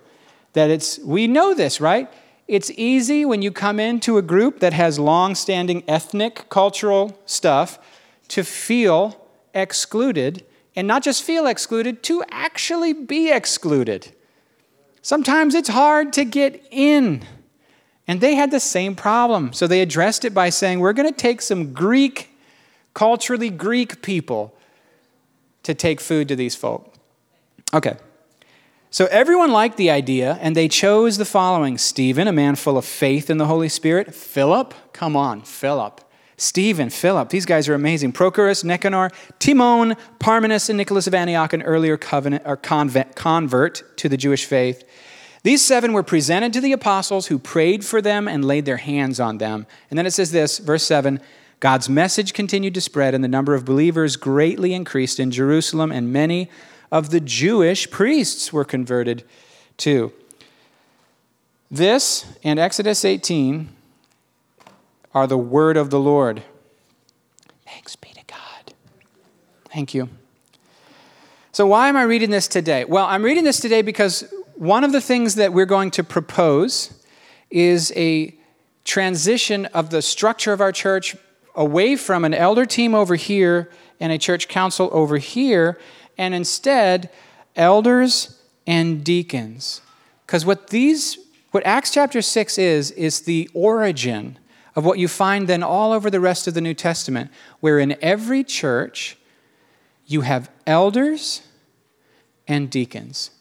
That 0.54 0.70
it's, 0.70 1.00
we 1.00 1.26
know 1.26 1.56
this, 1.56 1.82
right? 1.82 2.14
It's 2.48 2.70
easy 2.78 3.26
when 3.26 3.42
you 3.42 3.52
come 3.52 3.80
into 3.80 4.20
a 4.20 4.22
group 4.22 4.60
that 4.60 4.72
has 4.72 5.00
long 5.00 5.34
standing 5.34 5.84
ethnic, 5.88 6.48
cultural 6.48 7.20
stuff 7.26 7.80
to 8.28 8.44
feel 8.44 9.20
excluded, 9.56 10.46
and 10.76 10.88
not 10.88 11.02
just 11.02 11.24
feel 11.24 11.48
excluded, 11.48 12.04
to 12.04 12.24
actually 12.30 12.94
be 12.94 13.32
excluded. 13.32 14.14
Sometimes 15.02 15.56
it's 15.56 15.70
hard 15.70 16.14
to 16.14 16.24
get 16.24 16.64
in. 16.70 17.26
And 18.08 18.22
they 18.22 18.36
had 18.36 18.52
the 18.52 18.60
same 18.60 18.96
problem. 18.96 19.52
So 19.54 19.68
they 19.68 19.82
addressed 19.82 20.24
it 20.24 20.34
by 20.34 20.50
saying, 20.50 20.80
We're 20.80 20.94
going 20.94 21.12
to 21.12 21.16
take 21.16 21.42
some 21.42 21.74
Greek, 21.74 22.30
culturally 22.94 23.50
Greek 23.50 24.02
people 24.02 24.56
to 25.64 25.74
take 25.74 26.00
food 26.00 26.28
to 26.30 26.36
these 26.36 26.56
folk. 26.56 26.94
Okay. 27.74 27.98
So 28.90 29.06
everyone 29.08 29.52
liked 29.52 29.76
the 29.76 29.92
idea, 29.92 30.40
and 30.42 30.56
they 30.56 30.70
chose 30.70 31.18
the 31.18 31.26
following 31.26 31.78
Stephen, 31.78 32.28
a 32.28 32.32
man 32.32 32.56
full 32.56 32.78
of 32.78 32.86
faith 32.86 33.30
in 33.30 33.38
the 33.38 33.46
Holy 33.46 33.68
Spirit. 33.68 34.16
Philip, 34.16 34.74
come 34.94 35.18
on, 35.18 35.42
Philip. 35.42 36.02
Stephen, 36.38 36.90
Philip, 36.90 37.30
these 37.30 37.46
guys 37.46 37.68
are 37.68 37.74
amazing. 37.74 38.14
Prochorus, 38.14 38.64
Nicanor, 38.64 39.12
Timon, 39.40 39.96
Parmenas, 40.20 40.70
and 40.70 40.78
Nicholas 40.78 41.08
of 41.08 41.14
Antioch, 41.14 41.52
an 41.52 41.64
earlier 41.64 41.98
covenant, 41.98 42.44
or 42.46 42.56
convert 42.56 43.98
to 43.98 44.08
the 44.08 44.18
Jewish 44.18 44.46
faith. 44.46 44.87
These 45.48 45.64
seven 45.64 45.94
were 45.94 46.04
presented 46.04 46.52
to 46.52 46.60
the 46.60 46.74
apostles 46.74 47.28
who 47.28 47.40
prayed 47.40 47.86
for 47.86 48.02
them 48.02 48.28
and 48.28 48.44
laid 48.44 48.66
their 48.66 48.76
hands 48.76 49.18
on 49.18 49.38
them. 49.38 49.66
And 49.90 49.98
then 49.98 50.06
it 50.06 50.12
says 50.12 50.34
this, 50.34 50.58
verse 50.58 50.84
7 50.84 51.22
God's 51.62 51.88
message 51.88 52.34
continued 52.34 52.74
to 52.74 52.82
spread, 52.82 53.16
and 53.16 53.24
the 53.24 53.30
number 53.30 53.56
of 53.56 53.64
believers 53.64 54.18
greatly 54.18 54.74
increased 54.74 55.22
in 55.22 55.32
Jerusalem, 55.32 55.90
and 55.90 56.12
many 56.12 56.50
of 56.92 57.12
the 57.12 57.22
Jewish 57.22 57.90
priests 57.90 58.52
were 58.52 58.66
converted 58.66 59.24
too. 59.78 60.12
This 61.72 62.26
and 62.44 62.60
Exodus 62.60 63.06
18 63.06 63.70
are 65.14 65.28
the 65.28 65.38
word 65.38 65.78
of 65.78 65.92
the 65.92 66.00
Lord. 66.00 66.44
Thanks 67.66 67.96
be 67.96 68.10
to 68.10 68.22
God. 68.28 68.74
Thank 69.74 69.94
you. 69.94 70.10
So, 71.54 71.66
why 71.66 71.88
am 71.88 71.96
I 71.96 72.04
reading 72.04 72.32
this 72.32 72.50
today? 72.50 72.84
Well, 72.84 73.06
I'm 73.06 73.24
reading 73.24 73.46
this 73.46 73.62
today 73.62 73.82
because 73.82 74.26
one 74.58 74.84
of 74.84 74.92
the 74.92 75.02
things 75.02 75.36
that 75.36 75.54
we're 75.54 75.68
going 75.68 75.92
to 75.92 76.04
propose 76.04 76.92
is 77.52 77.94
a 77.96 78.36
transition 78.84 79.68
of 79.68 79.92
the 79.92 80.02
structure 80.02 80.52
of 80.52 80.62
our 80.62 80.72
church 80.72 81.16
away 81.54 81.96
from 81.96 82.26
an 82.26 82.34
elder 82.34 82.66
team 82.66 82.96
over 82.96 83.16
here 83.16 83.70
and 84.00 84.12
a 84.12 84.18
church 84.18 84.48
council 84.48 84.90
over 84.92 85.18
here, 85.18 85.80
and 86.18 86.34
instead, 86.34 87.10
elders 87.56 88.42
and 88.66 89.04
deacons. 89.04 89.82
Because 90.26 90.46
what 90.46 90.70
these, 90.70 91.20
what 91.52 91.66
Acts 91.66 91.92
chapter 91.92 92.22
6 92.22 92.58
is, 92.58 92.92
is 92.92 93.22
the 93.22 93.50
origin 93.54 94.40
of 94.76 94.86
what 94.86 94.98
you 95.00 95.08
find 95.08 95.48
then 95.48 95.62
all 95.62 95.92
over 95.92 96.10
the 96.10 96.20
rest 96.20 96.48
of 96.48 96.54
the 96.56 96.62
New 96.62 96.74
Testament, 96.74 97.30
where 97.60 97.80
in 97.80 97.96
every 98.02 98.44
church 98.44 99.18
you 100.06 100.22
have 100.22 100.50
elders 100.66 101.42
and 102.48 102.70
deacons. 102.70 103.32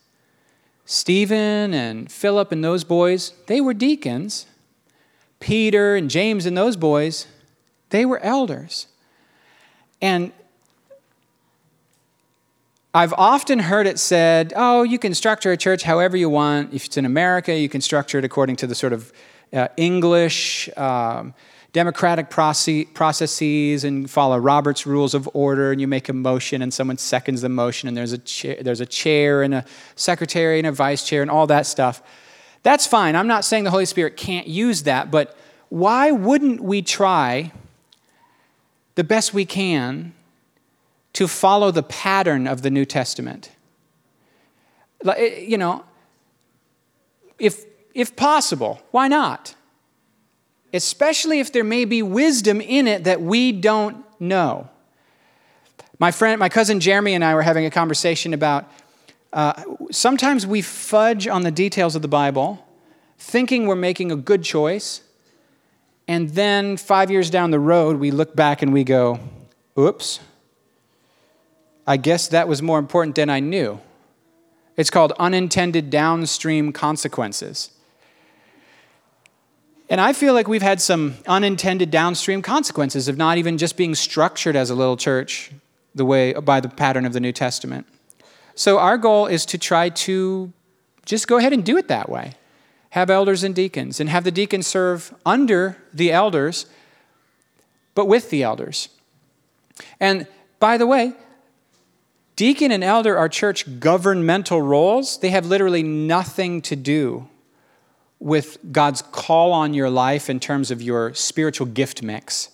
Stephen 0.87 1.75
and 1.75 2.11
Philip 2.11 2.53
and 2.53 2.63
those 2.63 2.85
boys, 2.85 3.33
they 3.47 3.61
were 3.61 3.75
deacons. 3.75 4.47
Peter 5.41 5.97
and 5.97 6.09
James 6.09 6.47
and 6.47 6.57
those 6.57 6.77
boys, 6.77 7.27
they 7.91 8.07
were 8.07 8.21
elders. 8.21 8.87
And 10.01 10.33
I've 12.95 13.13
often 13.15 13.59
heard 13.59 13.87
it 13.87 13.99
said, 13.99 14.53
oh, 14.57 14.85
you 14.85 14.99
can 14.99 15.13
structure 15.13 15.53
a 15.53 15.57
church 15.57 15.83
however 15.83 16.17
you 16.17 16.31
want. 16.31 16.73
If 16.73 16.87
it's 16.87 16.97
in 16.97 17.05
America, 17.05 17.55
you 17.55 17.69
can 17.69 17.81
structure 17.81 18.19
it 18.19 18.25
according 18.25 18.57
to 18.57 18.67
the 18.67 18.75
sort 18.75 18.93
of 18.93 19.13
uh, 19.53 19.69
English 19.77 20.69
um, 20.77 21.35
democratic 21.73 22.31
processes 22.31 23.85
and 23.85 24.11
follow 24.11 24.39
Robert's 24.39 24.87
rules 24.87 25.13
of 25.13 25.29
order, 25.35 25.73
and 25.73 25.81
you 25.81 25.87
make 25.87 26.09
a 26.09 26.13
motion 26.15 26.63
and 26.63 26.73
someone 26.73 26.97
seconds 26.97 27.43
the 27.43 27.51
motion, 27.51 27.87
and 27.87 27.95
there's 27.95 28.13
a, 28.13 28.19
chair, 28.19 28.57
there's 28.63 28.81
a 28.81 28.87
chair 28.87 29.43
and 29.43 29.55
a 29.55 29.65
secretary 29.95 30.59
and 30.59 30.67
a 30.67 30.73
vice 30.73 31.07
chair 31.07 31.21
and 31.21 31.31
all 31.31 31.47
that 31.49 31.67
stuff. 31.67 32.03
That's 32.63 32.87
fine. 32.87 33.15
I'm 33.15 33.27
not 33.27 33.45
saying 33.45 33.65
the 33.65 33.71
Holy 33.71 33.85
Spirit 33.85 34.17
can't 34.17 34.47
use 34.47 34.85
that, 34.85 35.11
but 35.11 35.37
why 35.69 36.11
wouldn't 36.11 36.63
we 36.63 36.81
try 36.81 37.53
the 38.95 39.05
best 39.05 39.35
we 39.35 39.45
can 39.45 40.15
to 41.13 41.29
follow 41.29 41.71
the 41.71 41.83
pattern 41.83 42.47
of 42.47 42.63
the 42.63 42.71
New 42.71 42.87
Testament? 42.87 43.51
You 45.05 45.59
know, 45.59 45.85
if, 47.39 47.67
if 47.97 48.15
possible, 48.15 48.81
why 48.93 49.09
not? 49.09 49.57
especially 50.77 51.41
if 51.41 51.53
there 51.53 51.65
may 51.65 51.85
be 51.85 52.03
wisdom 52.03 52.61
in 52.61 52.87
it 52.87 53.05
that 53.05 53.21
we 53.21 53.53
don't 53.53 54.05
know. 54.21 54.69
My 55.99 56.11
friend, 56.11 56.39
my 56.39 56.49
cousin 56.49 56.79
Jeremy 56.81 57.15
and 57.15 57.25
I 57.25 57.35
were 57.35 57.43
having 57.43 57.65
a 57.65 57.71
conversation 57.71 58.35
about 58.35 58.71
uh, 59.33 59.63
sometimes 59.91 60.47
we 60.47 60.63
fudge 60.63 61.27
on 61.27 61.43
the 61.43 61.51
details 61.51 61.97
of 61.97 62.03
the 62.03 62.09
Bible, 62.09 62.65
thinking 63.19 63.67
we're 63.67 63.75
making 63.75 64.13
a 64.13 64.17
good 64.17 64.43
choice, 64.43 65.03
and 66.07 66.31
then 66.31 66.77
five 66.77 67.11
years 67.11 67.31
down 67.31 67.51
the 67.51 67.59
road, 67.59 67.97
we 67.97 68.11
look 68.11 68.37
back 68.37 68.63
and 68.63 68.73
we 68.73 68.85
go, 68.85 69.19
oops, 69.79 70.21
I 71.87 71.97
guess 71.97 72.29
that 72.29 72.47
was 72.47 72.63
more 72.63 72.79
important 72.79 73.17
than 73.17 73.31
I 73.31 73.41
knew. 73.41 73.81
It's 74.77 74.91
called 74.91 75.13
unintended 75.19 75.91
downstream 75.91 76.73
consequences. 76.73 77.71
And 79.89 80.01
I 80.01 80.13
feel 80.13 80.35
like 80.35 80.49
we've 80.49 80.63
had 80.63 80.81
some 80.81 81.17
unintended 81.29 81.91
downstream 81.91 82.43
consequences 82.43 83.07
of 83.09 83.17
not 83.17 83.39
even 83.39 83.57
just 83.57 83.77
being 83.77 83.95
structured 83.95 84.57
as 84.57 84.71
a 84.71 84.75
little 84.75 84.97
church 84.97 85.53
the 85.95 86.05
way 86.05 86.33
by 86.33 86.61
the 86.61 86.69
pattern 86.69 87.07
of 87.07 87.13
the 87.13 87.21
New 87.21 87.33
Testament. 87.33 87.87
So 88.55 88.79
our 88.79 88.99
goal 88.99 89.27
is 89.27 89.47
to 89.47 89.59
try 89.59 89.91
to 89.91 90.53
just 91.05 91.29
go 91.29 91.37
ahead 91.37 91.53
and 91.53 91.65
do 91.65 91.77
it 91.77 91.89
that 91.89 92.09
way. 92.09 92.33
Have 92.91 93.11
elders 93.11 93.45
and 93.45 93.55
deacons 93.55 94.01
and 94.01 94.09
have 94.09 94.25
the 94.25 94.31
deacons 94.31 94.67
serve 94.67 95.15
under 95.25 95.77
the 95.93 96.11
elders 96.11 96.67
but 97.97 98.07
with 98.07 98.31
the 98.31 98.45
elders. 98.45 98.91
And 99.99 100.29
by 100.61 100.77
the 100.77 100.87
way, 100.87 101.15
deacon 102.37 102.71
and 102.71 102.85
elder 102.85 103.17
are 103.17 103.29
church 103.29 103.81
governmental 103.81 104.63
roles. 104.63 105.19
They 105.19 105.31
have 105.31 105.47
literally 105.47 105.83
nothing 105.83 106.63
to 106.63 106.77
do 106.77 107.29
with 108.19 108.59
God's 108.73 109.03
call 109.03 109.53
on 109.53 109.75
your 109.75 109.91
life 109.91 110.31
in 110.31 110.41
terms 110.41 110.71
of 110.71 110.81
your 110.81 111.13
spiritual 111.15 111.67
gift 111.67 112.03
mix. 112.03 112.51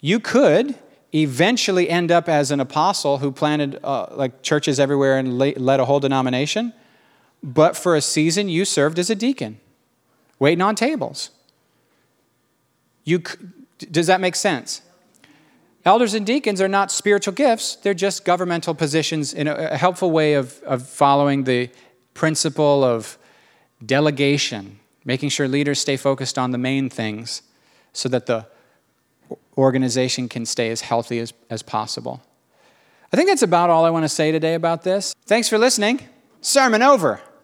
You 0.00 0.18
could 0.20 0.76
eventually 1.14 1.88
end 1.88 2.10
up 2.10 2.28
as 2.28 2.50
an 2.50 2.60
apostle 2.60 3.18
who 3.18 3.30
planted 3.30 3.78
uh, 3.84 4.06
like 4.12 4.42
churches 4.42 4.80
everywhere 4.80 5.16
and 5.18 5.38
led 5.38 5.80
a 5.80 5.84
whole 5.84 6.00
denomination, 6.00 6.72
but 7.42 7.76
for 7.76 7.94
a 7.94 8.00
season 8.00 8.48
you 8.48 8.64
served 8.64 8.98
as 8.98 9.10
a 9.10 9.14
deacon, 9.14 9.60
waiting 10.38 10.62
on 10.62 10.74
tables. 10.74 11.30
You, 13.04 13.22
does 13.78 14.06
that 14.08 14.20
make 14.20 14.34
sense? 14.34 14.82
Elders 15.84 16.14
and 16.14 16.24
deacons 16.24 16.60
are 16.62 16.68
not 16.68 16.90
spiritual 16.90 17.34
gifts, 17.34 17.76
they're 17.76 17.94
just 17.94 18.24
governmental 18.24 18.74
positions 18.74 19.34
in 19.34 19.46
a, 19.46 19.54
a 19.54 19.76
helpful 19.76 20.10
way 20.10 20.32
of, 20.34 20.60
of 20.62 20.88
following 20.88 21.44
the 21.44 21.68
principle 22.14 22.82
of 22.82 23.18
delegation 23.84 24.80
making 25.04 25.28
sure 25.28 25.46
leaders 25.48 25.80
stay 25.80 25.96
focused 25.96 26.38
on 26.38 26.50
the 26.50 26.58
main 26.58 26.88
things 26.88 27.42
so 27.92 28.08
that 28.08 28.26
the 28.26 28.46
organization 29.56 30.28
can 30.28 30.44
stay 30.46 30.70
as 30.70 30.80
healthy 30.80 31.18
as, 31.18 31.32
as 31.50 31.62
possible. 31.62 32.22
I 33.12 33.16
think 33.16 33.28
that's 33.28 33.42
about 33.42 33.70
all 33.70 33.84
I 33.84 33.90
want 33.90 34.04
to 34.04 34.08
say 34.08 34.32
today 34.32 34.54
about 34.54 34.82
this. 34.82 35.14
Thanks 35.26 35.48
for 35.48 35.58
listening. 35.58 36.00
Sermon 36.40 36.82
over. 36.82 37.20